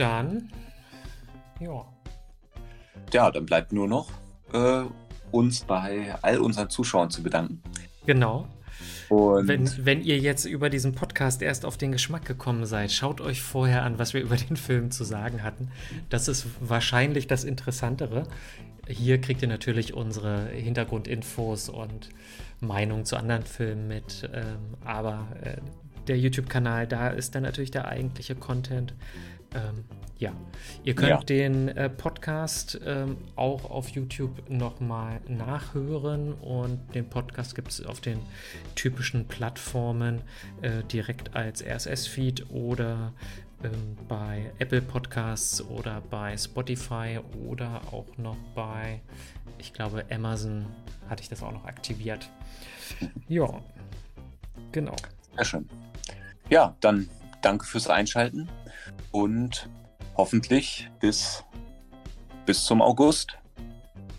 Dann, 0.00 0.48
ja. 1.60 1.84
Ja, 3.12 3.30
dann 3.30 3.44
bleibt 3.44 3.70
nur 3.70 3.86
noch, 3.86 4.08
äh, 4.54 4.84
uns 5.30 5.60
bei 5.64 6.14
all 6.22 6.38
unseren 6.38 6.70
Zuschauern 6.70 7.10
zu 7.10 7.22
bedanken. 7.22 7.62
Genau. 8.06 8.48
Und 9.10 9.46
wenn, 9.46 9.68
wenn 9.84 10.02
ihr 10.02 10.18
jetzt 10.18 10.46
über 10.46 10.70
diesen 10.70 10.94
Podcast 10.94 11.42
erst 11.42 11.66
auf 11.66 11.76
den 11.76 11.92
Geschmack 11.92 12.24
gekommen 12.24 12.64
seid, 12.64 12.92
schaut 12.92 13.20
euch 13.20 13.42
vorher 13.42 13.82
an, 13.82 13.98
was 13.98 14.14
wir 14.14 14.22
über 14.22 14.36
den 14.48 14.56
Film 14.56 14.90
zu 14.90 15.04
sagen 15.04 15.42
hatten. 15.42 15.70
Das 16.08 16.28
ist 16.28 16.46
wahrscheinlich 16.60 17.26
das 17.26 17.44
Interessantere. 17.44 18.22
Hier 18.88 19.20
kriegt 19.20 19.42
ihr 19.42 19.48
natürlich 19.48 19.92
unsere 19.92 20.46
Hintergrundinfos 20.48 21.68
und 21.68 22.08
Meinungen 22.60 23.04
zu 23.04 23.18
anderen 23.18 23.42
Filmen 23.42 23.86
mit. 23.86 24.30
Ähm, 24.32 24.78
aber 24.82 25.28
äh, 25.42 25.56
der 26.08 26.18
YouTube-Kanal, 26.18 26.86
da 26.86 27.08
ist 27.08 27.34
dann 27.34 27.42
natürlich 27.42 27.70
der 27.70 27.86
eigentliche 27.86 28.34
Content. 28.34 28.94
Ähm, 29.54 29.84
ja, 30.18 30.32
ihr 30.84 30.94
könnt 30.94 31.10
ja. 31.10 31.18
den 31.20 31.68
äh, 31.68 31.88
Podcast 31.88 32.78
ähm, 32.84 33.16
auch 33.36 33.70
auf 33.70 33.88
YouTube 33.88 34.50
nochmal 34.50 35.20
nachhören 35.28 36.34
und 36.34 36.94
den 36.94 37.08
Podcast 37.08 37.54
gibt 37.54 37.68
es 37.68 37.84
auf 37.84 38.00
den 38.00 38.20
typischen 38.74 39.26
Plattformen 39.26 40.20
äh, 40.60 40.82
direkt 40.84 41.34
als 41.34 41.64
RSS-Feed 41.64 42.50
oder 42.50 43.14
ähm, 43.64 43.96
bei 44.08 44.52
Apple 44.58 44.82
Podcasts 44.82 45.62
oder 45.62 46.02
bei 46.10 46.36
Spotify 46.36 47.18
oder 47.48 47.80
auch 47.90 48.06
noch 48.18 48.36
bei, 48.54 49.00
ich 49.58 49.72
glaube, 49.72 50.04
Amazon 50.10 50.66
hatte 51.08 51.22
ich 51.22 51.30
das 51.30 51.42
auch 51.42 51.52
noch 51.52 51.64
aktiviert. 51.64 52.28
Ja, 53.28 53.48
genau. 54.70 54.96
Sehr 55.34 55.44
schön. 55.44 55.68
Ja, 56.50 56.76
dann 56.80 57.08
danke 57.40 57.64
fürs 57.64 57.88
Einschalten 57.88 58.48
und 59.10 59.68
hoffentlich 60.16 60.90
bis, 61.00 61.44
bis 62.46 62.64
zum 62.64 62.82
August. 62.82 63.38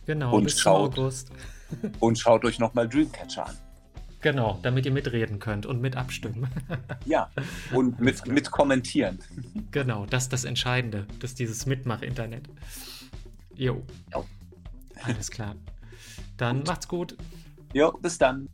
Genau, 0.06 0.36
und 0.36 0.46
bis 0.46 0.60
schaut, 0.60 0.96
zum 0.96 1.04
August. 1.04 1.32
und 2.00 2.18
schaut 2.18 2.46
euch 2.46 2.60
nochmal 2.60 2.88
Dreamcatcher 2.88 3.48
an. 3.48 3.58
Genau, 4.22 4.60
damit 4.62 4.86
ihr 4.86 4.92
mitreden 4.92 5.40
könnt 5.40 5.66
und 5.66 5.82
mit 5.82 5.96
abstimmen. 5.96 6.48
Ja, 7.06 7.32
und 7.74 8.00
mit, 8.00 8.28
mit 8.28 8.52
kommentieren. 8.52 9.20
Genau, 9.72 10.06
das 10.06 10.24
ist 10.24 10.34
das 10.34 10.44
Entscheidende, 10.44 11.08
das 11.20 11.32
ist 11.32 11.40
dieses 11.40 11.66
Mitmach-Internet. 11.66 12.48
Jo. 13.56 13.82
jo. 14.14 14.26
Alles 15.04 15.32
klar. 15.32 15.56
Dann 16.38 16.58
gut. 16.58 16.68
macht's 16.68 16.88
gut. 16.88 17.18
Jo, 17.74 17.92
bis 17.92 18.18
dann. 18.18 18.50